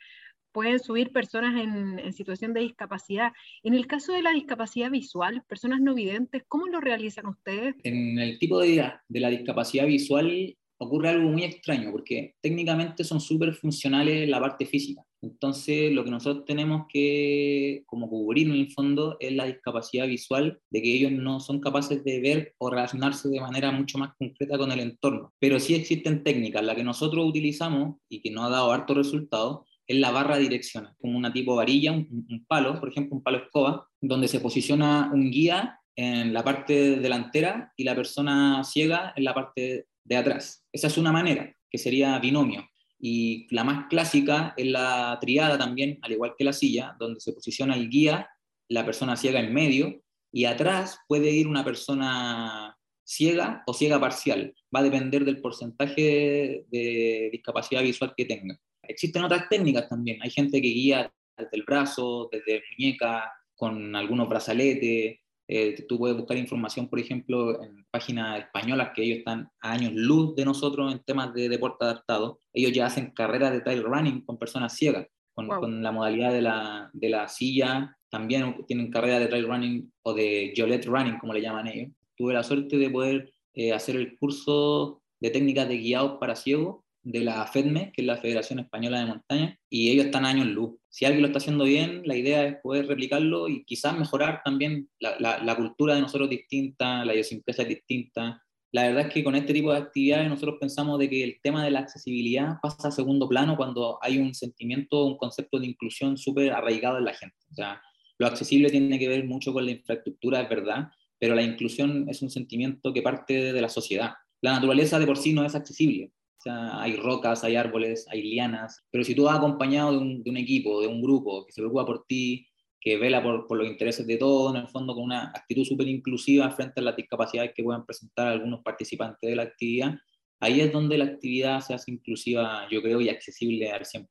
pueden 0.51 0.81
subir 0.81 1.13
personas 1.13 1.63
en, 1.63 2.01
en, 2.01 2.13
situación 2.13 2.53
de 2.53 2.63
discapacidad. 2.63 3.31
En 3.63 3.75
el 3.75 3.87
caso 3.87 4.13
de 4.13 4.23
la 4.23 4.33
discapacidad 4.33 4.91
visual, 4.91 5.45
personas 5.47 5.81
no 5.81 5.95
videntes, 5.95 6.43
¿cómo 6.49 6.67
lo 6.67 6.81
realizan 6.81 7.27
ustedes? 7.27 7.77
En 7.85 8.19
el 8.19 8.41
tipo 8.41 8.59
de, 8.59 8.91
de 9.09 9.21
la 9.21 9.31
discapacidad 9.31 9.87
visual 9.87 10.57
ocurre 10.79 11.11
algo 11.11 11.29
muy 11.29 11.45
extraño 11.45 11.93
porque 11.93 12.35
técnicamente 12.41 13.05
son 13.05 13.21
súper 13.21 13.55
funcionales 13.55 14.29
la 14.29 14.41
parte 14.41 14.67
física 14.67 15.05
entonces, 15.23 15.93
lo 15.93 16.05
que 16.05 16.11
nosotros 16.11 16.45
tenemos 16.47 16.87
que 16.89 17.83
como 17.87 18.09
cubrir 18.09 18.49
en 18.49 18.55
el 18.55 18.73
fondo 18.73 19.17
es 19.21 19.33
la 19.33 19.45
discapacidad 19.45 20.07
visual 20.07 20.61
de 20.71 20.83
que 20.83 20.95
ellos 20.95 21.13
no 21.13 21.41
son 21.41 21.61
capaces 21.61 22.03
de 22.05 22.21
ver 22.21 22.55
o 22.59 22.71
relacionarse 22.71 23.29
de 23.29 23.41
manera 23.41 23.71
mucho 23.71 23.99
más 23.99 24.15
concreta 24.19 24.57
con 24.57 24.73
el 24.73 24.81
entorno. 24.81 25.35
Pero 25.39 25.61
sí 25.61 25.75
existen 25.75 26.25
técnicas, 26.25 26.65
la 26.65 26.75
que 26.75 26.85
nosotros 26.85 27.27
utilizamos 27.27 27.97
y 28.09 28.23
que 28.23 28.31
nos 28.31 28.47
ha 28.47 28.51
dado 28.51 28.73
harto 28.73 28.95
resultado 28.95 29.67
es 29.87 29.99
la 29.99 30.11
barra 30.11 30.39
direccional, 30.39 30.95
como 31.01 31.19
una 31.19 31.33
tipo 31.33 31.57
varilla, 31.57 31.93
un, 31.93 32.27
un 32.31 32.45
palo, 32.47 32.79
por 32.79 32.89
ejemplo, 32.89 33.17
un 33.17 33.23
palo 33.23 33.39
escoba, 33.39 33.89
donde 34.01 34.29
se 34.29 34.41
posiciona 34.41 35.11
un 35.13 35.31
guía 35.31 35.81
en 35.97 36.33
la 36.33 36.45
parte 36.45 36.97
delantera 36.97 37.73
y 37.77 37.85
la 37.85 37.95
persona 37.95 38.63
ciega 38.65 39.13
en 39.17 39.25
la 39.25 39.35
parte 39.35 39.87
de 40.05 40.17
atrás. 40.17 40.65
Esa 40.73 40.87
es 40.87 40.97
una 40.97 41.13
manera, 41.13 41.55
que 41.69 41.79
sería 41.79 42.19
binomio. 42.19 42.67
Y 43.01 43.47
la 43.55 43.65
más 43.65 43.87
clásica 43.89 44.53
es 44.57 44.67
la 44.67 45.19
triada 45.21 45.57
también, 45.57 45.99
al 46.03 46.13
igual 46.13 46.35
que 46.37 46.45
la 46.45 46.53
silla, 46.53 46.95
donde 46.99 47.21
se 47.21 47.33
posiciona 47.33 47.75
el 47.75 47.89
guía, 47.89 48.29
la 48.69 48.85
persona 48.85 49.17
ciega 49.17 49.41
en 49.41 49.55
medio, 49.55 50.03
y 50.33 50.45
atrás 50.45 50.99
puede 51.09 51.31
ir 51.31 51.49
una 51.49 51.65
persona 51.65 52.77
ciega 53.05 53.63
o 53.67 53.75
ciega 53.75 53.99
parcial. 53.99 54.55
Va 54.75 54.81
a 54.81 54.85
depender 54.85 55.25
del 55.25 55.41
porcentaje 55.41 56.65
de 56.69 57.29
discapacidad 57.33 57.83
visual 57.83 58.15
que 58.17 58.27
tenga. 58.27 58.57
Existen 58.83 59.25
otras 59.25 59.49
técnicas 59.49 59.89
también. 59.89 60.23
Hay 60.23 60.31
gente 60.31 60.61
que 60.61 60.69
guía 60.69 61.13
desde 61.37 61.57
el 61.57 61.65
brazo, 61.65 62.29
desde 62.31 62.63
muñeca, 62.71 63.33
con 63.57 63.97
algunos 63.97 64.29
brazaletes. 64.29 65.19
Eh, 65.53 65.85
tú 65.89 65.99
puedes 65.99 66.17
buscar 66.17 66.37
información, 66.37 66.87
por 66.87 67.01
ejemplo, 67.01 67.61
en 67.61 67.85
páginas 67.91 68.39
españolas 68.39 68.93
que 68.95 69.03
ellos 69.03 69.19
están 69.19 69.51
a 69.61 69.73
años 69.73 69.93
luz 69.97 70.37
de 70.37 70.45
nosotros 70.45 70.93
en 70.93 71.01
temas 71.01 71.35
de 71.35 71.49
deporte 71.49 71.85
adaptado. 71.85 72.39
Ellos 72.53 72.71
ya 72.71 72.87
hacen 72.87 73.11
carreras 73.11 73.51
de 73.51 73.61
trail 73.61 73.83
running 73.83 74.25
con 74.25 74.39
personas 74.39 74.77
ciegas, 74.77 75.09
con, 75.35 75.49
con 75.49 75.83
la 75.83 75.91
modalidad 75.91 76.33
de 76.33 76.43
la, 76.43 76.89
de 76.93 77.09
la, 77.09 77.27
silla. 77.27 77.97
También 78.09 78.65
tienen 78.69 78.93
carreras 78.93 79.19
de 79.19 79.27
trail 79.27 79.49
running 79.49 79.93
o 80.03 80.15
de 80.15 80.53
Gillette 80.55 80.87
running, 80.87 81.19
como 81.19 81.35
le 81.35 81.43
llaman 81.43 81.67
ellos. 81.67 81.91
Tuve 82.17 82.33
la 82.33 82.45
suerte 82.45 82.77
de 82.77 82.89
poder 82.89 83.33
eh, 83.55 83.73
hacer 83.73 83.97
el 83.97 84.17
curso 84.19 85.03
de 85.19 85.31
técnicas 85.31 85.69
de 85.69 85.79
guiados 85.79 86.19
para 86.21 86.37
ciegos 86.37 86.85
de 87.03 87.21
la 87.21 87.47
FEDME, 87.47 87.93
que 87.93 88.03
es 88.03 88.07
la 88.07 88.17
Federación 88.17 88.59
Española 88.59 89.01
de 89.01 89.07
Montaña, 89.07 89.59
y 89.69 89.91
ellos 89.91 90.07
están 90.07 90.25
años 90.25 90.47
luz. 90.47 90.79
Si 90.89 91.05
alguien 91.05 91.23
lo 91.23 91.29
está 91.29 91.39
haciendo 91.39 91.65
bien, 91.65 92.03
la 92.05 92.17
idea 92.17 92.45
es 92.45 92.57
poder 92.63 92.87
replicarlo 92.87 93.49
y 93.49 93.65
quizás 93.65 93.99
mejorar 93.99 94.43
también 94.45 94.89
la, 94.99 95.19
la, 95.19 95.57
cultura 95.57 95.95
de 95.95 96.03
nosotros 96.03 96.29
distinta, 96.29 97.05
la 97.05 97.15
idiosincrasia 97.15 97.65
distinta. 97.65 98.43
La 98.73 98.83
verdad 98.83 99.07
es 99.07 99.15
que 99.15 99.25
con 99.25 99.35
este 99.35 99.53
tipo 99.53 99.73
de 99.73 99.79
actividades 99.79 100.29
nosotros 100.29 100.57
pensamos 100.61 100.99
de 100.99 101.09
que 101.09 101.25
el 101.25 101.41
tema 101.43 101.65
de 101.65 101.71
la 101.71 101.81
accesibilidad 101.81 102.57
pasa 102.63 102.89
a 102.89 102.93
segundo 102.93 103.29
plano 103.29 103.57
cuando 103.57 103.99
hay 104.03 104.19
un 104.19 104.35
sentimiento, 104.35 105.05
un 105.07 105.17
concepto 105.17 105.59
de 105.59 105.67
inclusión 105.67 106.17
súper 106.17 106.53
arraigado 106.53 106.99
en 106.99 107.05
la 107.05 107.15
gente. 107.15 107.37
O 107.51 107.55
sea, 107.55 107.81
lo 108.19 108.27
accesible 108.27 108.71
tiene 108.71 108.99
que 108.99 109.09
ver 109.09 109.25
mucho 109.25 109.53
con 109.53 109.65
la 109.65 109.73
infraestructura, 109.73 110.43
es 110.43 110.49
verdad, 110.49 110.89
pero 111.19 111.35
la 111.35 111.43
inclusión 111.43 112.07
es 112.09 112.21
un 112.23 112.31
sentimiento 112.31 112.93
que 112.93 113.03
parte 113.03 113.53
de 113.53 113.61
la 113.61 113.69
sociedad. 113.69 114.13
La 114.43 114.53
naturaleza 114.53 114.99
de 114.99 115.07
por 115.07 115.19
sí 115.19 115.33
no 115.33 115.45
es 115.45 115.55
accesible, 115.55 116.13
hay 116.47 116.97
rocas, 116.97 117.45
hay 117.45 117.57
árboles, 117.57 118.07
hay 118.11 118.23
lianas, 118.23 118.87
pero 118.91 119.05
si 119.05 119.15
tú 119.15 119.25
vas 119.25 119.37
acompañado 119.37 119.93
de 119.93 119.99
un, 119.99 120.23
de 120.23 120.31
un 120.31 120.37
equipo, 120.37 120.81
de 120.81 120.87
un 120.87 121.03
grupo 121.03 121.45
que 121.47 121.53
se 121.53 121.61
preocupa 121.61 121.87
por 121.87 122.05
ti, 122.07 122.47
que 122.81 122.97
vela 122.97 123.23
por, 123.23 123.47
por, 123.47 123.59
los 123.59 123.69
intereses 123.69 124.07
de 124.07 124.17
todos, 124.17 124.55
en 124.55 124.63
el 124.63 124.69
fondo 124.69 124.95
con 124.95 125.05
una 125.05 125.29
actitud 125.35 125.65
súper 125.65 125.89
inclusiva 125.89 126.51
frente 126.51 126.81
a 126.81 126.85
las 126.85 126.97
discapacidades 126.97 127.53
que 127.55 127.63
puedan 127.63 127.85
presentar 127.85 128.29
algunos 128.29 128.63
participantes 128.63 129.29
de 129.29 129.37
la 129.37 129.43
actividad, 129.43 129.95
ahí 130.41 130.61
es 130.61 130.73
donde 130.73 130.97
la 130.97 131.05
actividad 131.05 131.61
se 131.61 131.75
hace 131.75 131.91
inclusiva, 131.91 132.67
yo 132.71 132.81
creo, 132.81 133.01
y 133.01 133.11
accesible 133.11 133.71
al 133.71 133.85
100%. 133.85 134.07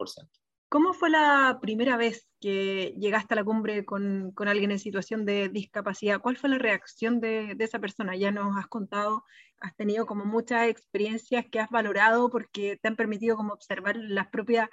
¿Cómo 0.70 0.94
fue 0.94 1.10
la 1.10 1.58
primera 1.60 1.98
vez 1.98 2.30
que 2.40 2.94
llegaste 3.00 3.34
a 3.34 3.38
la 3.38 3.44
cumbre 3.44 3.86
con, 3.86 4.32
con 4.36 4.48
alguien 4.48 4.70
en 4.70 4.78
situación 4.78 5.26
de 5.26 5.50
discapacidad? 5.50 6.22
¿Cuál 6.22 6.38
fue 6.38 6.48
la 6.52 6.60
reacción 6.60 7.20
de, 7.20 7.56
de, 7.56 7.66
esa 7.66 7.80
persona? 7.80 8.16
Ya 8.16 8.32
nos 8.32 8.56
has 8.56 8.68
contado, 8.68 9.24
has 9.60 9.76
tenido 9.76 10.06
como 10.06 10.26
muchas 10.26 10.70
experiencias 10.70 11.48
que 11.52 11.60
has 11.60 11.72
valorado 11.72 12.30
porque 12.30 12.78
te 12.80 12.88
han 12.88 12.96
permitido 12.96 13.36
como 13.36 13.54
observar 13.54 13.98
las 13.98 14.28
propias 14.28 14.70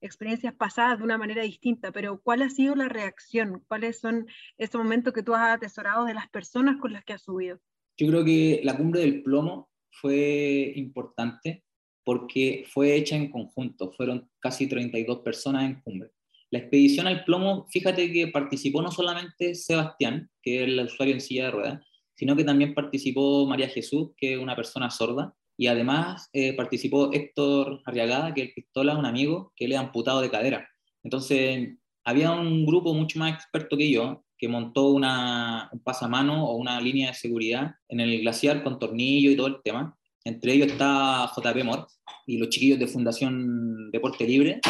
experiencias 0.00 0.54
pasadas 0.54 0.98
de 0.98 1.04
una 1.04 1.18
manera 1.18 1.42
distinta, 1.42 1.90
pero 1.90 2.20
¿cuál 2.20 2.42
ha 2.42 2.48
sido 2.48 2.76
la 2.76 2.88
reacción? 2.88 3.64
¿Cuáles 3.66 3.98
son 3.98 4.28
esos 4.56 4.80
momentos 4.80 5.12
que 5.12 5.24
tú 5.24 5.34
has 5.34 5.56
atesorado 5.56 6.04
de 6.04 6.14
las 6.14 6.28
personas 6.30 6.76
con 6.80 6.92
las 6.92 7.04
que 7.04 7.14
has 7.14 7.22
subido? 7.22 7.58
Yo 7.98 8.06
creo 8.06 8.24
que 8.24 8.60
la 8.62 8.76
cumbre 8.76 9.00
del 9.00 9.24
plomo 9.24 9.68
fue 9.90 10.72
importante 10.76 11.64
porque 12.10 12.64
fue 12.66 12.96
hecha 12.96 13.14
en 13.14 13.30
conjunto, 13.30 13.92
fueron 13.92 14.28
casi 14.40 14.66
32 14.66 15.20
personas 15.20 15.64
en 15.64 15.80
cumbre. 15.80 16.10
La 16.50 16.58
expedición 16.58 17.06
al 17.06 17.22
plomo, 17.22 17.68
fíjate 17.70 18.10
que 18.10 18.26
participó 18.26 18.82
no 18.82 18.90
solamente 18.90 19.54
Sebastián, 19.54 20.28
que 20.42 20.56
es 20.56 20.62
el 20.62 20.80
usuario 20.80 21.14
en 21.14 21.20
silla 21.20 21.44
de 21.44 21.50
ruedas, 21.52 21.86
sino 22.16 22.34
que 22.34 22.42
también 22.42 22.74
participó 22.74 23.46
María 23.46 23.68
Jesús, 23.68 24.08
que 24.16 24.32
es 24.32 24.40
una 24.40 24.56
persona 24.56 24.90
sorda, 24.90 25.36
y 25.56 25.68
además 25.68 26.28
eh, 26.32 26.52
participó 26.54 27.12
Héctor 27.12 27.80
Arriagada, 27.84 28.34
que 28.34 28.40
es 28.40 28.48
el 28.48 28.54
pistola, 28.54 28.98
un 28.98 29.06
amigo, 29.06 29.52
que 29.54 29.68
le 29.68 29.76
ha 29.76 29.80
amputado 29.80 30.20
de 30.20 30.30
cadera. 30.30 30.68
Entonces, 31.04 31.76
había 32.04 32.32
un 32.32 32.66
grupo 32.66 32.92
mucho 32.92 33.20
más 33.20 33.32
experto 33.34 33.76
que 33.76 33.88
yo, 33.88 34.24
que 34.36 34.48
montó 34.48 34.88
una, 34.88 35.68
un 35.70 35.78
pasamano 35.78 36.44
o 36.44 36.56
una 36.56 36.80
línea 36.80 37.10
de 37.10 37.14
seguridad 37.14 37.70
en 37.88 38.00
el 38.00 38.20
glaciar 38.22 38.64
con 38.64 38.80
tornillo 38.80 39.30
y 39.30 39.36
todo 39.36 39.46
el 39.46 39.62
tema. 39.62 39.96
Entre 40.24 40.52
ellos 40.52 40.68
está 40.68 41.30
JP 41.34 41.64
Mor 41.64 41.86
y 42.26 42.38
los 42.38 42.50
chiquillos 42.50 42.78
de 42.78 42.86
Fundación 42.86 43.90
Deporte 43.90 44.26
Libre, 44.26 44.60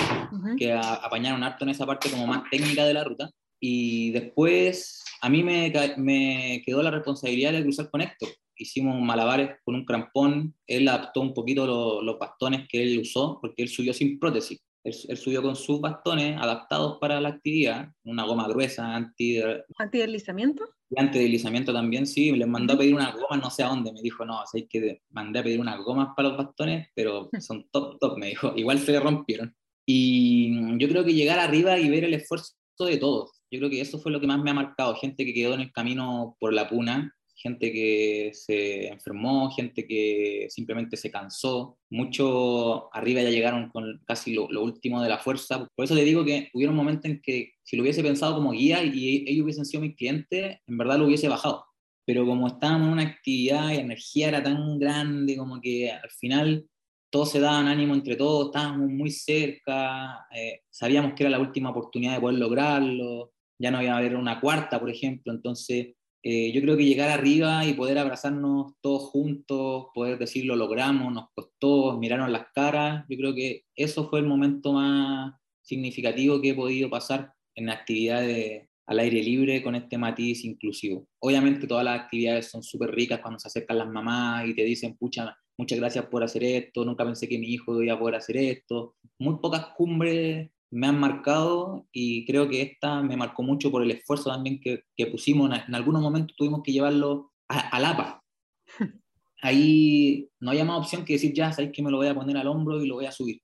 que 0.57 0.73
apañaron 0.73 1.43
harto 1.43 1.65
en 1.65 1.71
esa 1.71 1.87
parte 1.87 2.11
como 2.11 2.27
más 2.27 2.45
técnica 2.51 2.85
de 2.85 2.95
la 2.95 3.05
ruta. 3.05 3.31
Y 3.61 4.11
después 4.13 5.05
a 5.21 5.29
mí 5.29 5.43
me, 5.43 5.73
me 5.99 6.63
quedó 6.65 6.83
la 6.83 6.91
responsabilidad 6.91 7.53
de 7.53 7.63
cruzar 7.63 7.91
con 7.91 8.01
Héctor. 8.01 8.31
Hicimos 8.57 9.01
malabares 9.01 9.57
con 9.65 9.75
un 9.75 9.85
crampón, 9.85 10.55
él 10.67 10.89
adaptó 10.89 11.21
un 11.21 11.35
poquito 11.35 12.03
los 12.03 12.19
bastones 12.19 12.67
que 12.69 12.83
él 12.83 12.99
usó, 13.01 13.39
porque 13.41 13.63
él 13.63 13.69
subió 13.69 13.93
sin 13.93 14.19
prótesis. 14.19 14.61
Él, 14.83 14.95
subió 15.17 15.43
con 15.43 15.57
sus 15.57 15.81
bastones 15.81 16.39
adaptados 16.41 16.99
para 17.01 17.21
la 17.21 17.31
actividad, 17.31 17.91
una 18.05 18.25
goma 18.25 18.49
gruesa, 18.49 18.95
anti... 18.95 19.41
¿Antideslizamiento? 19.77 20.65
Y 20.91 21.01
antideslizamiento 21.01 21.73
también, 21.73 22.07
sí. 22.07 22.33
Les 22.33 22.49
mandó 22.49 22.75
a 22.75 22.79
pedir 22.79 22.95
una 22.95 23.13
goma, 23.13 23.37
no 23.37 23.51
sé 23.51 23.63
a 23.63 23.69
dónde. 23.69 23.93
Me 23.93 24.03
dijo, 24.03 24.25
no, 24.25 24.41
sé 24.51 24.67
que 24.67 25.03
mandé 25.11 25.39
a 25.39 25.43
pedir 25.45 25.61
unas 25.61 25.79
gomas 25.79 26.09
para 26.17 26.31
los 26.31 26.39
bastones, 26.39 26.89
pero 26.95 27.31
son 27.41 27.69
top, 27.71 27.99
top, 28.01 28.19
me 28.19 28.27
dijo. 28.27 28.53
Igual 28.57 28.81
se 28.81 28.93
le 28.93 29.01
rompieron. 29.01 29.55
Y 29.87 30.79
yo 30.79 30.89
creo 30.89 31.05
que 31.05 31.15
llegar 31.15 31.39
arriba 31.39 31.79
y 31.79 31.89
ver 31.89 32.05
el 32.05 32.15
esfuerzo 32.15 32.55
de 32.81 32.97
todos. 32.97 33.41
Yo 33.51 33.59
creo 33.61 33.71
que 33.71 33.81
eso 33.81 33.99
fue 33.99 34.13
lo 34.13 34.21
que 34.21 34.27
más 34.27 34.41
me 34.43 34.51
ha 34.51 34.55
marcado. 34.55 34.95
Gente 34.97 35.25
que 35.25 35.35
quedó 35.35 35.55
en 35.55 35.61
el 35.61 35.73
camino 35.73 36.37
por 36.41 36.53
la 36.53 36.69
puna, 36.69 37.15
gente 37.41 37.73
que 37.73 38.31
se 38.35 38.89
enfermó, 38.89 39.51
gente 39.51 39.87
que 39.87 40.47
simplemente 40.51 40.97
se 40.97 41.11
cansó. 41.11 41.79
Muchos 41.89 42.83
arriba 42.93 43.23
ya 43.23 43.31
llegaron 43.31 43.71
con 43.71 44.01
casi 44.07 44.35
lo, 44.35 44.47
último 44.63 45.03
de 45.03 45.09
la 45.09 45.19
fuerza. 45.19 45.67
Por 45.75 45.85
eso 45.85 45.95
le 45.95 46.05
digo 46.05 46.25
que 46.25 46.51
hubiera 46.53 46.71
un 46.71 46.77
momento 46.77 47.09
en 47.09 47.21
que 47.23 47.55
si 47.63 47.77
lo 47.77 47.83
hubiese 47.83 48.03
pensado 48.03 48.35
como 48.35 48.53
guía 48.53 48.83
y 48.85 49.25
ellos 49.27 49.45
hubiesen 49.45 49.65
sido 49.65 49.83
mis 49.83 49.97
clientes, 49.97 50.59
en 50.67 50.79
verdad 50.79 50.99
lo 50.99 51.07
hubiese 51.07 51.29
bajado. 51.29 51.65
Pero 52.07 52.27
como 52.27 52.47
estábamos 52.47 52.89
en 52.89 52.93
una 52.93 53.03
actividad 53.03 53.73
y 53.73 53.77
energía 53.77 54.29
era 54.29 54.43
tan 54.43 54.79
grande, 54.79 55.37
como 55.37 55.61
que 55.61 55.91
al 55.91 56.11
final 56.11 56.67
todos 57.11 57.31
se 57.33 57.41
daban 57.41 57.69
ánimo 57.69 57.95
entre 57.95 58.17
todos, 58.17 58.47
estábamos 58.47 58.91
muy 58.91 59.11
cerca, 59.11 60.27
eh, 60.35 60.61
sabíamos 60.71 61.15
que 61.15 61.25
era 61.25 61.31
la 61.31 61.41
última 61.41 61.71
oportunidad 61.71 62.15
de 62.15 62.21
poder 62.21 62.39
lograrlo, 62.39 63.33
ya 63.59 63.71
no 63.71 63.79
había 63.79 63.95
a 63.95 63.99
haber 63.99 64.17
una 64.17 64.41
cuarta, 64.41 64.79
por 64.79 64.91
ejemplo, 64.91 65.33
entonces 65.33 65.95
eh, 66.23 66.53
yo 66.53 66.61
creo 66.61 66.77
que 66.77 66.85
llegar 66.85 67.09
arriba 67.09 67.65
y 67.65 67.73
poder 67.73 67.99
abrazarnos 67.99 68.75
todos 68.83 69.05
juntos, 69.11 69.87
poder 69.95 70.19
decir 70.19 70.45
lo 70.45 70.55
logramos, 70.55 71.13
nos 71.13 71.29
costó, 71.35 71.99
miraron 71.99 72.31
las 72.31 72.49
caras, 72.55 73.07
yo 73.09 73.17
creo 73.17 73.35
que 73.35 73.65
eso 73.75 74.09
fue 74.11 74.21
el 74.21 74.27
momento 74.27 74.75
más 74.75 75.35
significativo 75.63 76.41
que 76.41 76.51
he 76.51 76.55
podido 76.55 76.91
pasar 76.91 77.33
en 77.55 77.71
actividades 77.71 78.69
al 78.87 78.99
aire 78.99 79.23
libre 79.23 79.63
con 79.63 79.75
este 79.77 79.97
matiz 79.97 80.45
inclusivo. 80.45 81.07
Obviamente 81.21 81.67
todas 81.67 81.85
las 81.85 82.01
actividades 82.01 82.51
son 82.51 82.63
súper 82.63 82.91
ricas 82.91 83.21
cuando 83.21 83.39
se 83.39 83.49
acercan 83.49 83.79
las 83.79 83.89
mamás 83.89 84.47
y 84.47 84.55
te 84.55 84.65
dicen, 84.65 84.97
pucha, 84.97 85.35
muchas 85.57 85.79
gracias 85.79 86.07
por 86.07 86.23
hacer 86.23 86.45
esto, 86.45 86.85
nunca 86.85 87.05
pensé 87.05 87.29
que 87.29 87.39
mi 87.39 87.47
hijo 87.49 87.83
iba 87.83 87.95
a 87.95 87.99
poder 87.99 88.17
hacer 88.17 88.37
esto. 88.37 88.97
Muy 89.19 89.39
pocas 89.39 89.69
cumbres 89.77 90.51
me 90.71 90.87
han 90.87 90.99
marcado 90.99 91.87
y 91.93 92.25
creo 92.27 92.49
que 92.49 92.63
esta 92.63 93.03
me 93.03 93.17
marcó 93.17 93.43
mucho 93.43 93.71
por 93.71 93.83
el 93.83 93.91
esfuerzo 93.91 94.31
también 94.31 94.61
que, 94.61 94.85
que 94.97 95.07
pusimos. 95.07 95.51
En, 95.67 95.75
algunos 95.75 96.01
momentos 96.01 96.37
tuvimos 96.37 96.63
que 96.63 96.73
llevarlo 96.73 97.33
al 97.49 97.85
APA. 97.85 98.23
Ahí 99.43 100.29
no 100.39 100.51
había 100.51 100.65
más 100.65 100.79
opción 100.79 101.05
que 101.05 101.15
decir, 101.15 101.33
ya, 101.33 101.51
sabéis 101.53 101.73
que 101.73 101.83
me 101.83 101.91
lo 101.91 101.97
voy 101.97 102.07
a 102.07 102.15
poner 102.15 102.37
al 102.37 102.47
hombro 102.47 102.83
y 102.83 102.87
lo 102.87 102.97
voy 102.97 103.07
a 103.07 103.13
subir. 103.13 103.41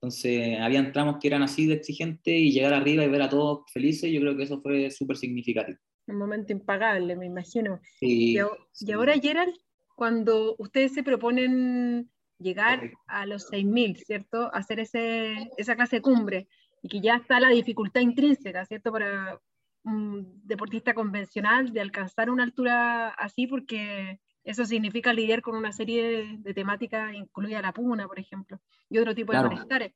Entonces, 0.00 0.58
habían 0.60 0.92
tramos 0.92 1.16
que 1.20 1.28
eran 1.28 1.42
así 1.42 1.66
de 1.66 1.74
exigentes 1.74 2.34
y 2.34 2.52
llegar 2.52 2.72
arriba 2.72 3.04
y 3.04 3.08
ver 3.08 3.20
a 3.20 3.28
todos 3.28 3.70
felices, 3.70 4.10
yo 4.10 4.20
creo 4.20 4.36
que 4.36 4.44
eso 4.44 4.62
fue 4.62 4.90
súper 4.90 5.18
significativo. 5.18 5.78
Un 6.06 6.16
momento 6.16 6.52
impagable, 6.52 7.16
me 7.16 7.26
imagino. 7.26 7.80
y, 8.00 8.38
y, 8.38 8.92
ahora, 8.92 9.18
Gerald, 9.18 9.54
cuando 9.94 10.56
ustedes 10.58 10.94
se 10.94 11.02
proponen 11.02 12.10
llegar 12.38 12.92
a 13.06 13.26
los 13.26 13.50
6.000, 13.50 13.96
¿cierto? 14.04 14.50
Hacer 14.54 14.80
ese, 14.80 15.50
esa 15.58 15.76
clase 15.76 15.96
de 15.96 16.02
cumbre, 16.02 16.48
y 16.82 16.88
que 16.88 17.00
ya 17.00 17.16
está 17.16 17.40
la 17.40 17.50
dificultad 17.50 18.00
intrínseca, 18.00 18.64
¿cierto? 18.64 18.92
Para 18.92 19.40
un 19.84 20.40
deportista 20.44 20.94
convencional 20.94 21.72
de 21.72 21.80
alcanzar 21.80 22.30
una 22.30 22.42
altura 22.42 23.08
así, 23.08 23.46
porque 23.46 24.20
eso 24.44 24.64
significa 24.64 25.12
lidiar 25.12 25.42
con 25.42 25.56
una 25.56 25.72
serie 25.72 26.38
de, 26.38 26.54
temáticas, 26.54 27.14
incluida 27.14 27.62
la 27.62 27.72
puna, 27.72 28.06
por 28.06 28.18
ejemplo, 28.18 28.60
y 28.88 28.98
otro 28.98 29.14
tipo 29.14 29.32
de 29.32 29.42
malestares. 29.42 29.92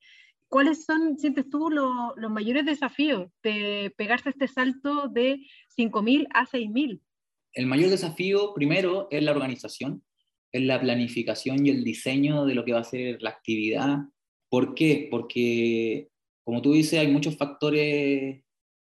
¿Cuáles 0.48 0.84
son, 0.84 1.18
sientes 1.18 1.48
tú, 1.48 1.70
los 1.70 2.30
mayores 2.30 2.64
desafíos 2.64 3.28
de 3.42 3.92
pegarse 3.96 4.28
este 4.28 4.46
salto 4.46 5.08
de 5.08 5.40
5.000 5.76 6.28
a 6.32 6.46
6.000? 6.46 7.00
El 7.54 7.66
mayor 7.66 7.90
desafío, 7.90 8.52
primero, 8.54 9.08
es 9.10 9.22
la 9.22 9.32
organización. 9.32 10.02
es 10.52 10.62
la 10.62 10.80
planificación 10.80 11.66
y 11.66 11.70
el 11.70 11.82
diseño 11.82 12.44
de 12.44 12.54
lo 12.54 12.64
que 12.64 12.72
va 12.72 12.80
a 12.80 12.84
ser 12.84 13.20
la 13.20 13.30
actividad. 13.30 13.98
¿Por 14.48 14.74
qué? 14.74 15.08
Porque, 15.10 16.10
como 16.44 16.62
tú 16.62 16.72
dices, 16.72 17.00
hay 17.00 17.08
muchos 17.08 17.36
factores 17.36 18.42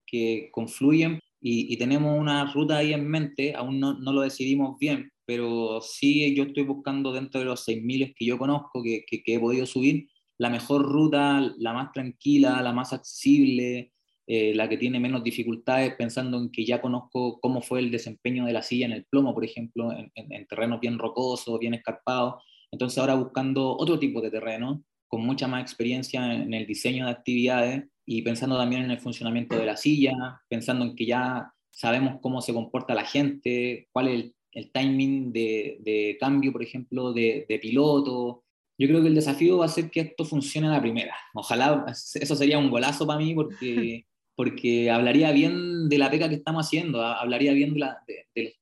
que 0.05 0.49
confluyen 0.51 1.19
y, 1.41 1.77
tenemos 1.77 2.19
una 2.19 2.51
ruta 2.51 2.77
ahí 2.77 2.93
en 2.93 3.07
mente, 3.07 3.53
aún 3.55 3.79
no, 3.79 3.93
no, 3.99 4.13
lo 4.13 4.21
decidimos 4.21 4.79
bien, 4.79 5.11
pero 5.25 5.79
sí 5.81 6.33
yo 6.35 6.43
estoy 6.43 6.63
buscando 6.63 7.13
dentro 7.13 7.39
de 7.39 7.45
los 7.45 7.67
6.000 7.67 8.15
que 8.17 8.25
yo 8.25 8.37
conozco, 8.37 8.81
que, 8.83 9.05
que, 9.07 9.21
que 9.21 9.35
he 9.35 9.39
podido 9.39 9.65
subir, 9.65 10.07
la 10.37 10.49
mejor 10.49 10.81
ruta, 10.83 11.53
la 11.57 11.73
más 11.73 11.91
tranquila, 11.91 12.61
la 12.61 12.73
más 12.73 12.93
accesible, 12.93 13.93
eh, 14.27 14.55
la 14.55 14.67
que 14.67 14.77
tiene 14.77 14.99
menos 14.99 15.23
dificultades, 15.23 15.93
pensando 15.95 16.39
en 16.39 16.49
que 16.51 16.65
ya 16.65 16.81
conozco 16.81 17.39
cómo 17.39 17.61
fue 17.61 17.79
el 17.79 17.91
desempeño 17.91 18.45
de 18.45 18.53
la 18.53 18.63
silla 18.63 18.87
en 18.87 18.93
el 18.93 19.05
plomo, 19.05 19.35
por 19.35 19.45
ejemplo, 19.45 19.91
en, 19.91 20.11
en, 20.15 20.47
terrenos 20.47 20.79
bien 20.79 20.97
rocosos, 20.97 21.59
bien 21.59 21.75
escarpados. 21.75 22.43
Entonces 22.71 22.97
ahora 22.97 23.13
buscando 23.13 23.77
otro 23.77 23.99
tipo 23.99 24.21
de 24.21 24.31
terreno, 24.31 24.83
con 25.15 25.25
mucha 25.25 25.47
más 25.47 25.61
experiencia 25.61 26.33
en 26.33 26.53
el 26.53 26.67
diseño 26.67 27.05
de 27.05 27.11
actividades 27.11 27.85
y 28.05 28.21
pensando 28.21 28.57
también 28.57 28.83
en 28.83 28.91
el 28.91 28.99
funcionamiento 28.99 29.57
de 29.57 29.65
la 29.65 29.77
silla, 29.77 30.13
pensando 30.49 30.83
en 30.83 30.95
que 30.95 31.05
ya 31.05 31.51
sabemos 31.71 32.19
cómo 32.21 32.41
se 32.41 32.53
comporta 32.53 32.93
la 32.93 33.05
gente, 33.05 33.87
cuál 33.93 34.09
es 34.09 34.31
el, 34.51 34.71
timing 34.71 35.31
de, 35.31 35.77
de, 35.79 36.17
cambio, 36.19 36.51
por 36.51 36.63
ejemplo, 36.63 37.13
de, 37.13 37.45
de 37.47 37.59
piloto, 37.59 38.43
yo 38.77 38.87
creo 38.89 39.01
que 39.01 39.07
el 39.07 39.15
desafío 39.15 39.59
va 39.59 39.65
a 39.65 39.69
ser 39.69 39.89
que 39.89 40.01
esto 40.01 40.25
funcione 40.25 40.67
a 40.67 40.71
la 40.71 40.81
primera. 40.81 41.15
Ojalá 41.33 41.85
eso 41.87 42.35
sería 42.35 42.57
un 42.57 42.69
golazo 42.69 43.07
para 43.07 43.19
mí 43.19 43.33
porque 43.33 44.05
porque 44.35 44.91
hablaría 44.91 45.31
bien 45.31 45.87
de 45.87 45.97
la 45.97 46.11
peca 46.11 46.27
que 46.27 46.35
estamos 46.35 46.67
haciendo, 46.67 47.01
hablaría 47.01 47.53
bien 47.53 47.73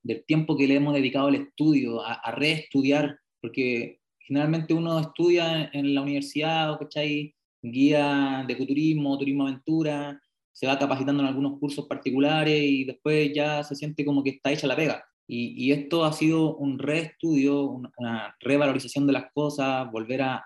del 0.03 0.23
tiempo 0.25 0.55
que 0.55 0.67
le 0.67 0.75
hemos 0.75 0.93
dedicado 0.93 1.27
al 1.27 1.35
estudio, 1.35 2.05
a, 2.05 2.31
reestudiar, 2.31 3.17
porque 3.41 3.99
generalmente 4.23 4.73
uno 4.73 4.99
estudia 4.99 5.69
en 5.73 5.93
la 5.93 6.01
universidad, 6.01 6.77
¿cachai? 6.79 7.35
Guía 7.61 8.43
de 8.47 8.53
ecoturismo, 8.53 9.17
turismo 9.17 9.47
aventura, 9.47 10.19
se 10.51 10.67
va 10.67 10.77
capacitando 10.77 11.21
en 11.23 11.29
algunos 11.29 11.59
cursos 11.59 11.87
particulares 11.87 12.61
y 12.61 12.83
después 12.83 13.31
ya 13.33 13.63
se 13.63 13.75
siente 13.75 14.05
como 14.05 14.23
que 14.23 14.31
está 14.31 14.51
hecha 14.51 14.67
la 14.67 14.75
pega. 14.75 15.03
Y, 15.25 15.71
esto 15.71 16.03
ha 16.03 16.11
sido 16.11 16.57
un 16.57 16.77
reestudio, 16.77 17.63
una, 17.63 18.35
revalorización 18.41 19.07
de 19.07 19.13
las 19.13 19.31
cosas, 19.33 19.89
volver 19.89 20.21
a, 20.21 20.43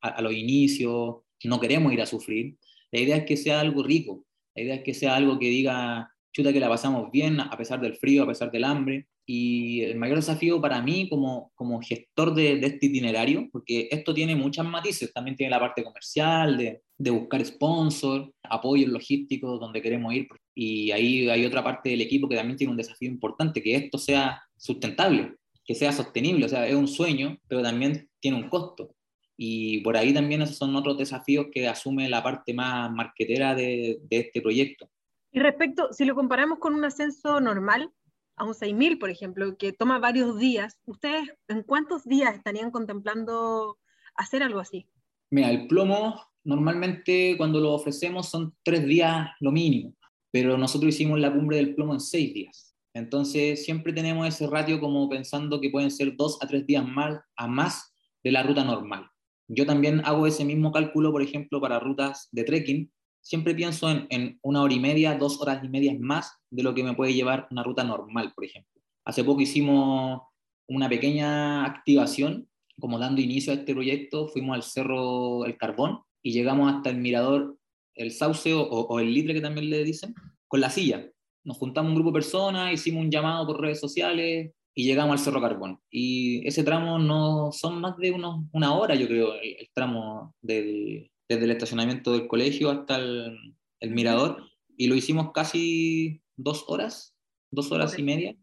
a 0.00 0.22
los 0.22 0.32
inicios, 0.32 1.18
no 1.44 1.60
queremos 1.60 1.92
ir 1.92 2.02
a 2.02 2.06
sufrir. 2.06 2.56
La 2.90 3.00
idea 3.00 3.16
es 3.16 3.24
que 3.24 3.36
sea 3.36 3.60
algo 3.60 3.82
rico, 3.82 4.24
la 4.54 4.62
idea 4.62 4.74
es 4.76 4.82
que 4.82 4.94
sea 4.94 5.14
algo 5.14 5.38
que 5.38 5.46
diga, 5.46 6.10
chuta 6.32 6.52
que 6.52 6.60
la 6.60 6.68
pasamos 6.68 7.10
bien 7.12 7.38
a 7.40 7.56
pesar 7.56 7.80
del 7.80 7.96
frío, 7.96 8.24
a 8.24 8.26
pesar 8.26 8.50
del 8.50 8.64
hambre. 8.64 9.06
Y 9.30 9.82
el 9.82 9.98
mayor 9.98 10.16
desafío 10.16 10.58
para 10.58 10.80
mí 10.80 11.06
como, 11.10 11.52
como 11.54 11.82
gestor 11.82 12.34
de, 12.34 12.52
este 12.62 12.86
itinerario, 12.86 13.46
porque 13.52 13.86
esto 13.90 14.14
tiene 14.14 14.34
muchas 14.34 14.64
matices, 14.64 15.12
también 15.12 15.36
tiene 15.36 15.50
la 15.50 15.60
parte 15.60 15.84
comercial, 15.84 16.56
de, 16.56 16.80
de 16.96 17.10
buscar 17.10 17.44
sponsor, 17.44 18.32
apoyos 18.42 18.88
logísticos 18.88 19.60
donde 19.60 19.82
queremos 19.82 20.14
ir. 20.14 20.28
Y 20.54 20.92
ahí 20.92 21.28
hay 21.28 21.44
otra 21.44 21.62
parte 21.62 21.90
del 21.90 22.00
equipo 22.00 22.26
que 22.26 22.36
también 22.36 22.56
tiene 22.56 22.70
un 22.70 22.78
desafío 22.78 23.10
importante, 23.10 23.62
que 23.62 23.76
esto 23.76 23.98
sea 23.98 24.42
sustentable, 24.56 25.34
que 25.62 25.74
sea 25.74 25.92
sostenible. 25.92 26.46
O 26.46 26.48
sea, 26.48 26.66
es 26.66 26.74
un 26.74 26.88
sueño, 26.88 27.36
pero 27.48 27.62
también 27.62 28.08
tiene 28.20 28.38
un 28.38 28.48
costo. 28.48 28.94
Y 29.36 29.82
por 29.82 29.98
ahí 29.98 30.14
también 30.14 30.40
esos 30.40 30.56
son 30.56 30.74
otros 30.74 30.96
desafíos 30.96 31.48
que 31.52 31.68
asume 31.68 32.08
la 32.08 32.22
parte 32.22 32.54
más 32.54 32.90
marquetera 32.90 33.54
de, 33.54 34.00
este 34.08 34.40
proyecto. 34.40 34.88
Y 35.32 35.40
respecto, 35.40 35.92
si 35.92 36.06
lo 36.06 36.14
comparamos 36.14 36.60
con 36.60 36.72
un 36.72 36.86
ascenso 36.86 37.42
normal, 37.42 37.92
a 38.38 38.44
un 38.44 38.54
6.000, 38.54 38.98
por 38.98 39.10
ejemplo, 39.10 39.56
que 39.56 39.72
toma 39.72 39.98
varios 39.98 40.38
días, 40.38 40.78
¿ustedes 40.86 41.28
en 41.48 41.62
cuántos 41.62 42.04
días 42.04 42.34
estarían 42.34 42.70
contemplando 42.70 43.78
hacer 44.14 44.42
algo 44.42 44.60
así? 44.60 44.86
Mira, 45.30 45.50
el 45.50 45.66
plomo 45.66 46.20
normalmente 46.44 47.34
cuando 47.36 47.60
lo 47.60 47.74
ofrecemos 47.74 48.28
son 48.28 48.54
tres 48.62 48.86
días 48.86 49.28
lo 49.40 49.52
mínimo, 49.52 49.94
pero 50.30 50.56
nosotros 50.56 50.94
hicimos 50.94 51.18
la 51.20 51.32
cumbre 51.32 51.58
del 51.58 51.74
plomo 51.74 51.94
en 51.94 52.00
seis 52.00 52.32
días. 52.32 52.74
Entonces 52.94 53.64
siempre 53.64 53.92
tenemos 53.92 54.26
ese 54.26 54.46
ratio 54.46 54.80
como 54.80 55.08
pensando 55.08 55.60
que 55.60 55.70
pueden 55.70 55.90
ser 55.90 56.16
dos 56.16 56.38
a 56.42 56.46
tres 56.46 56.66
días 56.66 56.86
más 56.86 57.20
a 57.36 57.46
más 57.46 57.94
de 58.24 58.32
la 58.32 58.42
ruta 58.42 58.64
normal. 58.64 59.06
Yo 59.46 59.66
también 59.66 60.02
hago 60.04 60.26
ese 60.26 60.44
mismo 60.44 60.72
cálculo, 60.72 61.12
por 61.12 61.22
ejemplo, 61.22 61.60
para 61.60 61.78
rutas 61.78 62.28
de 62.32 62.44
trekking. 62.44 62.92
Siempre 63.28 63.54
pienso 63.54 63.90
en, 63.90 64.38
una 64.40 64.62
hora 64.62 64.72
y 64.72 64.80
media, 64.80 65.14
dos 65.18 65.38
horas 65.42 65.62
y 65.62 65.68
media 65.68 65.94
más 66.00 66.32
de 66.48 66.62
lo 66.62 66.74
que 66.74 66.82
me 66.82 66.94
puede 66.94 67.12
llevar 67.12 67.46
una 67.50 67.62
ruta 67.62 67.84
normal, 67.84 68.32
por 68.34 68.46
ejemplo. 68.46 68.80
Hace 69.04 69.22
poco 69.22 69.42
hicimos 69.42 70.22
una 70.66 70.88
pequeña 70.88 71.62
activación, 71.66 72.48
como 72.80 72.98
dando 72.98 73.20
inicio 73.20 73.52
a 73.52 73.56
este 73.56 73.74
proyecto, 73.74 74.28
fuimos 74.28 74.54
al 74.54 74.62
Cerro 74.62 75.44
El 75.44 75.58
Carbón 75.58 76.00
y 76.22 76.32
llegamos 76.32 76.72
hasta 76.72 76.88
el 76.88 76.96
mirador, 76.96 77.58
el 77.96 78.12
sauce 78.12 78.54
o, 78.54 78.98
el 78.98 79.12
litre 79.12 79.34
que 79.34 79.42
también 79.42 79.68
le 79.68 79.84
dicen, 79.84 80.14
con 80.46 80.62
la 80.62 80.70
silla. 80.70 81.06
Nos 81.44 81.58
juntamos 81.58 81.90
un 81.90 81.96
grupo 81.96 82.08
de 82.08 82.20
personas, 82.22 82.72
hicimos 82.72 83.04
un 83.04 83.10
llamado 83.10 83.46
por 83.46 83.60
redes 83.60 83.78
sociales, 83.78 84.52
y 84.74 84.84
llegamos 84.84 85.12
al 85.12 85.18
Cerro 85.18 85.42
Carbón. 85.42 85.78
Y 85.90 86.48
ese 86.48 86.62
tramo 86.62 86.98
no 86.98 87.52
son 87.52 87.78
más 87.78 87.98
de 87.98 88.10
unos, 88.10 88.46
una 88.52 88.74
hora, 88.74 88.94
yo 88.94 89.06
creo, 89.06 89.34
el, 89.34 89.68
tramo 89.74 90.34
del, 90.40 91.10
desde 91.28 91.44
el 91.44 91.50
estacionamiento 91.50 92.12
del 92.12 92.26
colegio 92.26 92.70
hasta 92.70 92.96
el, 92.96 93.54
el, 93.80 93.90
mirador, 93.90 94.42
y 94.76 94.86
lo 94.86 94.94
hicimos 94.94 95.32
casi 95.32 96.22
dos 96.36 96.64
horas, 96.68 97.16
dos 97.50 97.70
horas 97.72 97.98
y 97.98 98.02
media. 98.02 98.36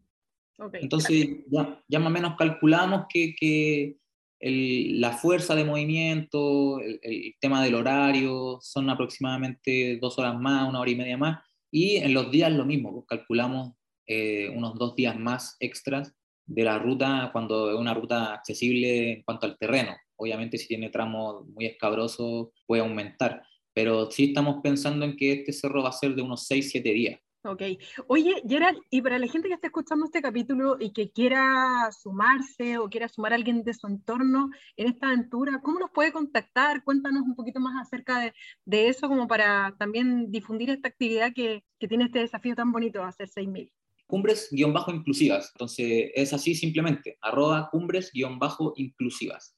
Entonces 0.74 1.28
ya, 1.50 1.82
ya, 1.88 1.98
más 1.98 2.08
o 2.08 2.12
menos 2.12 2.36
calculamos 2.36 3.06
que, 3.08 3.34
que 3.34 3.96
el, 4.40 5.00
la 5.00 5.12
fuerza 5.12 5.54
de 5.54 5.64
movimiento, 5.64 6.80
el, 6.80 6.98
el, 7.02 7.34
tema 7.40 7.62
del 7.62 7.74
horario, 7.74 8.58
son 8.62 8.88
aproximadamente 8.88 9.98
dos 10.00 10.18
horas 10.18 10.38
más, 10.38 10.68
una 10.68 10.80
hora 10.80 10.90
y 10.90 10.96
media 10.96 11.18
más, 11.18 11.40
y 11.70 11.96
en 11.96 12.14
los 12.14 12.30
días 12.30 12.52
lo 12.52 12.64
mismo, 12.64 12.92
pues 12.92 13.06
calculamos 13.06 13.74
eh, 14.06 14.48
unos 14.54 14.78
dos 14.78 14.94
días 14.94 15.18
más 15.18 15.56
extras 15.58 16.14
de 16.46 16.62
la 16.62 16.78
ruta 16.78 17.30
cuando 17.32 17.70
es 17.72 17.76
una 17.76 17.92
ruta 17.92 18.34
accesible 18.34 19.12
en 19.14 19.22
cuanto 19.24 19.46
al 19.46 19.58
terreno. 19.58 19.96
Obviamente 20.16 20.58
si 20.58 20.68
tiene 20.68 20.90
tramos 20.90 21.46
muy 21.48 21.66
escabrosos 21.66 22.48
puede 22.66 22.82
aumentar, 22.82 23.42
pero 23.72 24.10
sí 24.10 24.26
estamos 24.26 24.60
pensando 24.62 25.04
en 25.04 25.16
que 25.16 25.32
este 25.32 25.52
cerro 25.52 25.82
va 25.82 25.90
a 25.90 25.92
ser 25.92 26.14
de 26.14 26.22
unos 26.22 26.48
6-7 26.50 26.82
días. 26.82 27.20
Ok. 27.46 27.62
Oye, 28.08 28.42
Gerald, 28.48 28.80
y 28.90 29.02
para 29.02 29.20
la 29.20 29.28
gente 29.28 29.46
que 29.46 29.54
está 29.54 29.68
escuchando 29.68 30.06
este 30.06 30.20
capítulo 30.20 30.78
y 30.80 30.92
que 30.92 31.12
quiera 31.12 31.90
sumarse 31.92 32.78
o 32.78 32.88
quiera 32.88 33.08
sumar 33.08 33.32
a 33.32 33.36
alguien 33.36 33.62
de 33.62 33.72
su 33.72 33.86
entorno 33.86 34.50
en 34.76 34.88
esta 34.88 35.06
aventura, 35.06 35.60
¿cómo 35.62 35.78
nos 35.78 35.92
puede 35.92 36.10
contactar? 36.10 36.82
Cuéntanos 36.82 37.22
un 37.22 37.36
poquito 37.36 37.60
más 37.60 37.80
acerca 37.80 38.18
de, 38.18 38.34
de 38.64 38.88
eso, 38.88 39.08
como 39.08 39.28
para 39.28 39.76
también 39.78 40.32
difundir 40.32 40.70
esta 40.70 40.88
actividad 40.88 41.32
que, 41.32 41.62
que 41.78 41.86
tiene 41.86 42.06
este 42.06 42.18
desafío 42.18 42.56
tan 42.56 42.72
bonito 42.72 42.98
de 42.98 43.04
hacer 43.04 43.28
6.000 43.28 43.70
cumbres-inclusivas. 44.06 45.50
Entonces 45.54 46.10
es 46.14 46.32
así 46.32 46.54
simplemente, 46.54 47.18
arroba 47.20 47.68
cumbres-inclusivas. 47.70 49.55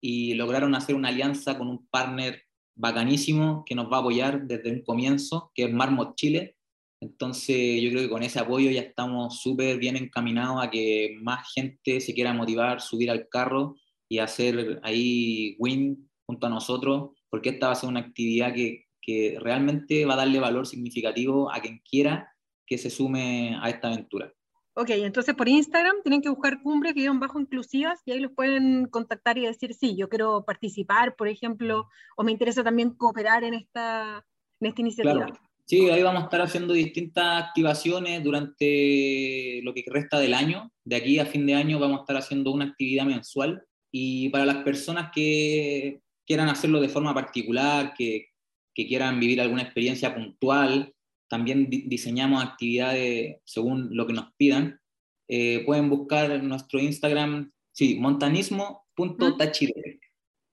Y 0.00 0.34
lograron 0.34 0.74
hacer 0.74 0.94
una 0.94 1.08
alianza 1.08 1.58
con 1.58 1.68
un 1.68 1.86
partner 1.88 2.42
bacanísimo 2.76 3.64
que 3.66 3.74
nos 3.74 3.90
va 3.90 3.98
a 3.98 4.00
apoyar 4.00 4.46
desde 4.46 4.70
un 4.70 4.82
comienzo, 4.82 5.50
que 5.54 5.64
es 5.64 5.72
Marmot 5.72 6.14
Chile. 6.14 6.56
Entonces 7.00 7.82
yo 7.82 7.90
creo 7.90 8.02
que 8.02 8.08
con 8.08 8.22
ese 8.22 8.38
apoyo 8.38 8.70
ya 8.70 8.80
estamos 8.80 9.40
súper 9.40 9.78
bien 9.78 9.96
encaminados 9.96 10.62
a 10.62 10.70
que 10.70 11.16
más 11.20 11.52
gente 11.52 12.00
se 12.00 12.14
quiera 12.14 12.32
motivar, 12.32 12.80
subir 12.80 13.10
al 13.10 13.28
carro 13.28 13.76
y 14.08 14.18
hacer 14.18 14.80
ahí 14.82 15.56
win 15.58 16.08
junto 16.26 16.46
a 16.46 16.50
nosotros, 16.50 17.10
porque 17.30 17.50
esta 17.50 17.66
va 17.66 17.72
a 17.72 17.76
ser 17.76 17.88
una 17.88 18.00
actividad 18.00 18.54
que, 18.54 18.86
que 19.00 19.38
realmente 19.40 20.04
va 20.04 20.14
a 20.14 20.18
darle 20.18 20.40
valor 20.40 20.66
significativo 20.66 21.52
a 21.52 21.60
quien 21.60 21.80
quiera 21.88 22.32
que 22.66 22.78
se 22.78 22.90
sume 22.90 23.56
a 23.60 23.70
esta 23.70 23.88
aventura. 23.88 24.32
Ok, 24.80 24.90
entonces 24.90 25.34
por 25.34 25.48
Instagram 25.48 25.96
tienen 26.04 26.22
que 26.22 26.28
buscar 26.28 26.62
cumbres 26.62 26.94
guion 26.94 27.18
bajo 27.18 27.40
inclusivas 27.40 28.00
y 28.06 28.12
ahí 28.12 28.20
los 28.20 28.30
pueden 28.30 28.86
contactar 28.86 29.36
y 29.36 29.44
decir, 29.44 29.74
sí, 29.74 29.96
yo 29.96 30.08
quiero 30.08 30.44
participar, 30.44 31.16
por 31.16 31.26
ejemplo, 31.26 31.88
o 32.16 32.22
me 32.22 32.30
interesa 32.30 32.62
también 32.62 32.90
cooperar 32.90 33.42
en 33.42 33.54
esta, 33.54 34.24
en 34.60 34.68
esta 34.68 34.80
iniciativa. 34.80 35.26
Claro. 35.26 35.34
Sí, 35.64 35.90
ahí 35.90 36.00
vamos 36.04 36.22
a 36.22 36.24
estar 36.26 36.42
haciendo 36.42 36.74
distintas 36.74 37.46
activaciones 37.46 38.22
durante 38.22 39.60
lo 39.64 39.74
que 39.74 39.82
resta 39.84 40.20
del 40.20 40.32
año. 40.32 40.70
De 40.84 40.94
aquí 40.94 41.18
a 41.18 41.26
fin 41.26 41.44
de 41.44 41.54
año 41.54 41.80
vamos 41.80 41.98
a 41.98 42.02
estar 42.02 42.16
haciendo 42.16 42.52
una 42.52 42.66
actividad 42.66 43.04
mensual 43.04 43.60
y 43.90 44.28
para 44.28 44.46
las 44.46 44.58
personas 44.58 45.10
que 45.12 46.02
quieran 46.24 46.50
hacerlo 46.50 46.80
de 46.80 46.88
forma 46.88 47.12
particular, 47.12 47.94
que, 47.98 48.28
que 48.72 48.86
quieran 48.86 49.18
vivir 49.18 49.40
alguna 49.40 49.62
experiencia 49.62 50.14
puntual, 50.14 50.94
también 51.28 51.68
diseñamos 51.68 52.42
actividades 52.42 53.36
según 53.44 53.96
lo 53.96 54.06
que 54.06 54.12
nos 54.12 54.32
pidan. 54.36 54.80
Eh, 55.28 55.64
pueden 55.66 55.90
buscar 55.90 56.42
nuestro 56.42 56.80
Instagram, 56.80 57.52
sí, 57.72 57.98
montanismo.tachile. 58.00 60.00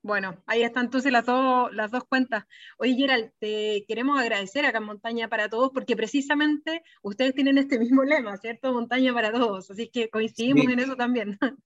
Bueno, 0.05 0.37
ahí 0.45 0.61
están 0.61 0.85
entonces 0.85 1.11
las, 1.11 1.25
las 1.71 1.89
dos 1.89 2.03
cuentas. 2.03 2.45
Oye, 2.77 2.93
Gerald, 2.93 3.31
te 3.39 3.85
queremos 3.87 4.19
agradecer 4.19 4.63
acá 4.63 4.77
en 4.77 4.83
Montaña 4.83 5.29
para 5.29 5.49
Todos, 5.49 5.71
porque 5.73 5.95
precisamente 5.95 6.83
ustedes 7.01 7.33
tienen 7.33 7.57
este 7.57 7.79
mismo 7.79 8.03
lema, 8.03 8.37
¿cierto? 8.37 8.71
Montaña 8.71 9.15
para 9.15 9.31
Todos, 9.31 9.71
así 9.71 9.89
que 9.89 10.11
coincidimos 10.11 10.71
en 10.71 10.79
eso 10.79 10.95
también. 10.95 11.39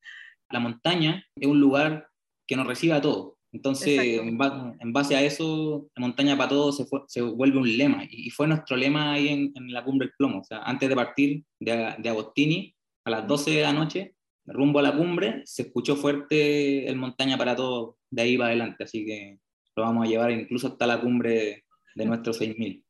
la 0.50 0.62
montaña 0.62 1.26
es 1.36 1.48
un 1.48 1.60
lugar 1.60 2.10
que 2.48 2.56
nos 2.56 2.66
recibe 2.66 2.94
a 2.94 3.02
todos. 3.02 3.34
Entonces, 3.52 4.00
en, 4.00 4.38
base 4.38 5.16
a 5.16 5.24
eso, 5.24 5.90
la 5.96 6.02
montaña 6.02 6.38
para 6.38 6.50
todos 6.50 6.78
se, 6.78 6.86
se 7.08 7.22
vuelve 7.22 7.58
un 7.58 7.78
lema. 7.78 8.04
Y, 8.10 8.30
fue 8.30 8.48
nuestro 8.48 8.78
lema 8.78 9.14
ahí 9.14 9.30
en, 9.30 9.74
la 9.74 9.84
cumbre 9.84 10.08
del 10.08 10.16
plomo. 10.18 10.40
O 10.40 10.44
sea, 10.44 10.60
antes 10.60 10.88
de 10.88 10.96
partir 10.96 11.44
de, 11.60 11.96
de 11.98 12.10
Agostini, 12.10 12.76
a 13.06 13.10
las 13.10 13.28
12 13.28 13.52
de 13.52 13.62
la 13.62 13.74
noche, 13.74 14.16
rumbo 14.46 14.80
a 14.80 14.84
la 14.84 14.96
cumbre, 14.96 15.42
se 15.46 15.64
escuchó 15.64 15.96
fuerte 15.96 16.88
el 16.88 16.96
montaña 16.96 17.38
para 17.38 17.56
todos 17.56 17.96
de 18.10 18.22
ahí 18.22 18.38
para 18.38 18.50
adelante. 18.50 18.84
Así 18.84 19.06
que 19.06 19.40
lo 19.76 19.84
vamos 19.84 20.06
a 20.06 20.10
llevar 20.10 20.32
incluso 20.32 20.68
hasta 20.68 20.88
la 20.88 21.02
cumbre 21.02 21.66
de 21.96 22.06
nuestros 22.06 22.38
6000. 22.38 22.84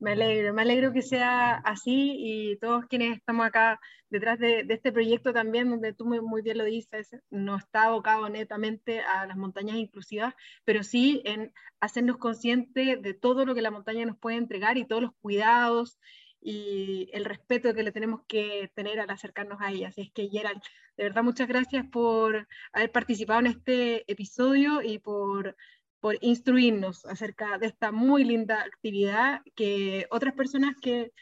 Me 0.00 0.12
alegro, 0.12 0.54
me 0.54 0.62
alegro 0.62 0.92
que 0.92 1.02
sea 1.02 1.56
así 1.56 2.16
y 2.18 2.56
todos 2.56 2.86
quienes 2.86 3.18
estamos 3.18 3.46
acá 3.46 3.78
detrás 4.08 4.38
de, 4.38 4.66
este 4.68 4.92
proyecto 4.92 5.32
también, 5.34 5.68
donde 5.68 5.92
tú 5.92 6.06
muy, 6.06 6.42
bien 6.42 6.56
lo 6.58 6.64
dices, 6.64 7.14
no 7.30 7.56
está 7.56 7.84
abocado 7.84 8.28
netamente 8.30 9.00
a 9.00 9.26
las 9.26 9.36
montañas 9.36 9.76
inclusivas, 9.76 10.34
pero 10.64 10.82
sí 10.82 11.22
en 11.26 11.52
hacernos 11.80 12.16
conscientes 12.16 13.02
de 13.02 13.14
todo 13.14 13.44
lo 13.44 13.54
que 13.54 13.62
la 13.62 13.70
montaña 13.70 14.06
nos 14.06 14.18
puede 14.18 14.38
entregar 14.38 14.78
y 14.78 14.86
todos 14.86 15.02
los 15.02 15.12
cuidados 15.20 15.98
y 16.40 17.10
el 17.12 17.26
respeto 17.26 17.74
que 17.74 17.82
le 17.82 17.92
tenemos 17.92 18.22
que 18.26 18.72
tener 18.74 19.00
al 19.00 19.10
acercarnos 19.10 19.60
a 19.60 19.70
ella. 19.70 19.88
Así 19.88 20.00
es 20.00 20.10
que, 20.12 20.28
Gerald, 20.28 20.62
de 20.96 21.04
verdad 21.04 21.22
muchas 21.22 21.46
gracias 21.46 21.86
por 21.86 22.48
haber 22.72 22.90
participado 22.90 23.40
en 23.40 23.48
este 23.48 24.10
episodio 24.10 24.82
y 24.82 24.98
por 24.98 25.56
por 26.00 26.16
instruirnos 26.20 27.04
acerca 27.06 27.58
de 27.58 27.66
esta 27.66 27.92
muy 27.92 28.24
linda 28.24 28.62
actividad 28.62 29.42
que 29.54 30.06
otras 30.10 30.34
personas 30.34 30.74
que 30.80 31.12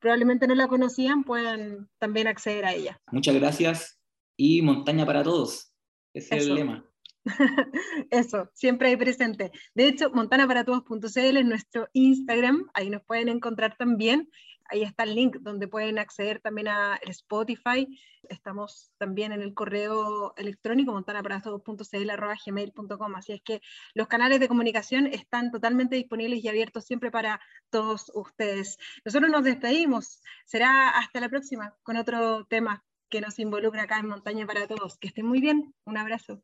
probablemente 0.00 0.46
no 0.46 0.54
la 0.54 0.68
conocían 0.68 1.24
puedan 1.24 1.88
también 1.98 2.26
acceder 2.26 2.64
a 2.64 2.74
ella. 2.74 3.00
Muchas 3.10 3.34
gracias 3.34 4.00
y 4.36 4.62
montaña 4.62 5.06
para 5.06 5.22
todos. 5.22 5.72
Ese 6.14 6.36
es 6.36 6.46
el 6.46 6.54
lema. 6.54 6.84
Eso, 8.10 8.50
siempre 8.54 8.88
hay 8.88 8.96
presente. 8.96 9.50
De 9.74 9.88
hecho, 9.88 10.10
montanaparaTodos.cl 10.10 11.36
es 11.36 11.44
nuestro 11.44 11.88
Instagram, 11.92 12.68
ahí 12.74 12.90
nos 12.90 13.02
pueden 13.02 13.28
encontrar 13.28 13.76
también 13.76 14.28
ahí 14.68 14.82
está 14.82 15.04
el 15.04 15.14
link 15.14 15.36
donde 15.40 15.68
pueden 15.68 15.98
acceder 15.98 16.40
también 16.40 16.68
a 16.68 16.98
Spotify. 17.02 17.86
Estamos 18.28 18.90
también 18.98 19.32
en 19.32 19.40
el 19.42 19.54
correo 19.54 20.34
electrónico 20.36 20.92
montanaparastodos.cl.gmail.com. 20.92 23.14
Así 23.16 23.32
es 23.32 23.42
que 23.42 23.60
los 23.94 24.08
canales 24.08 24.40
de 24.40 24.48
comunicación 24.48 25.06
están 25.06 25.50
totalmente 25.50 25.96
disponibles 25.96 26.44
y 26.44 26.48
abiertos 26.48 26.84
siempre 26.84 27.10
para 27.10 27.40
todos 27.70 28.10
ustedes. 28.14 28.78
Nosotros 29.04 29.30
nos 29.30 29.44
despedimos. 29.44 30.20
Será 30.44 30.90
hasta 30.90 31.20
la 31.20 31.28
próxima 31.28 31.76
con 31.82 31.96
otro 31.96 32.44
tema 32.46 32.84
que 33.08 33.20
nos 33.20 33.38
involucra 33.38 33.84
acá 33.84 33.98
en 33.98 34.08
Montaña 34.08 34.46
para 34.46 34.66
Todos. 34.66 34.98
Que 34.98 35.08
estén 35.08 35.26
muy 35.26 35.40
bien. 35.40 35.74
Un 35.84 35.96
abrazo. 35.96 36.42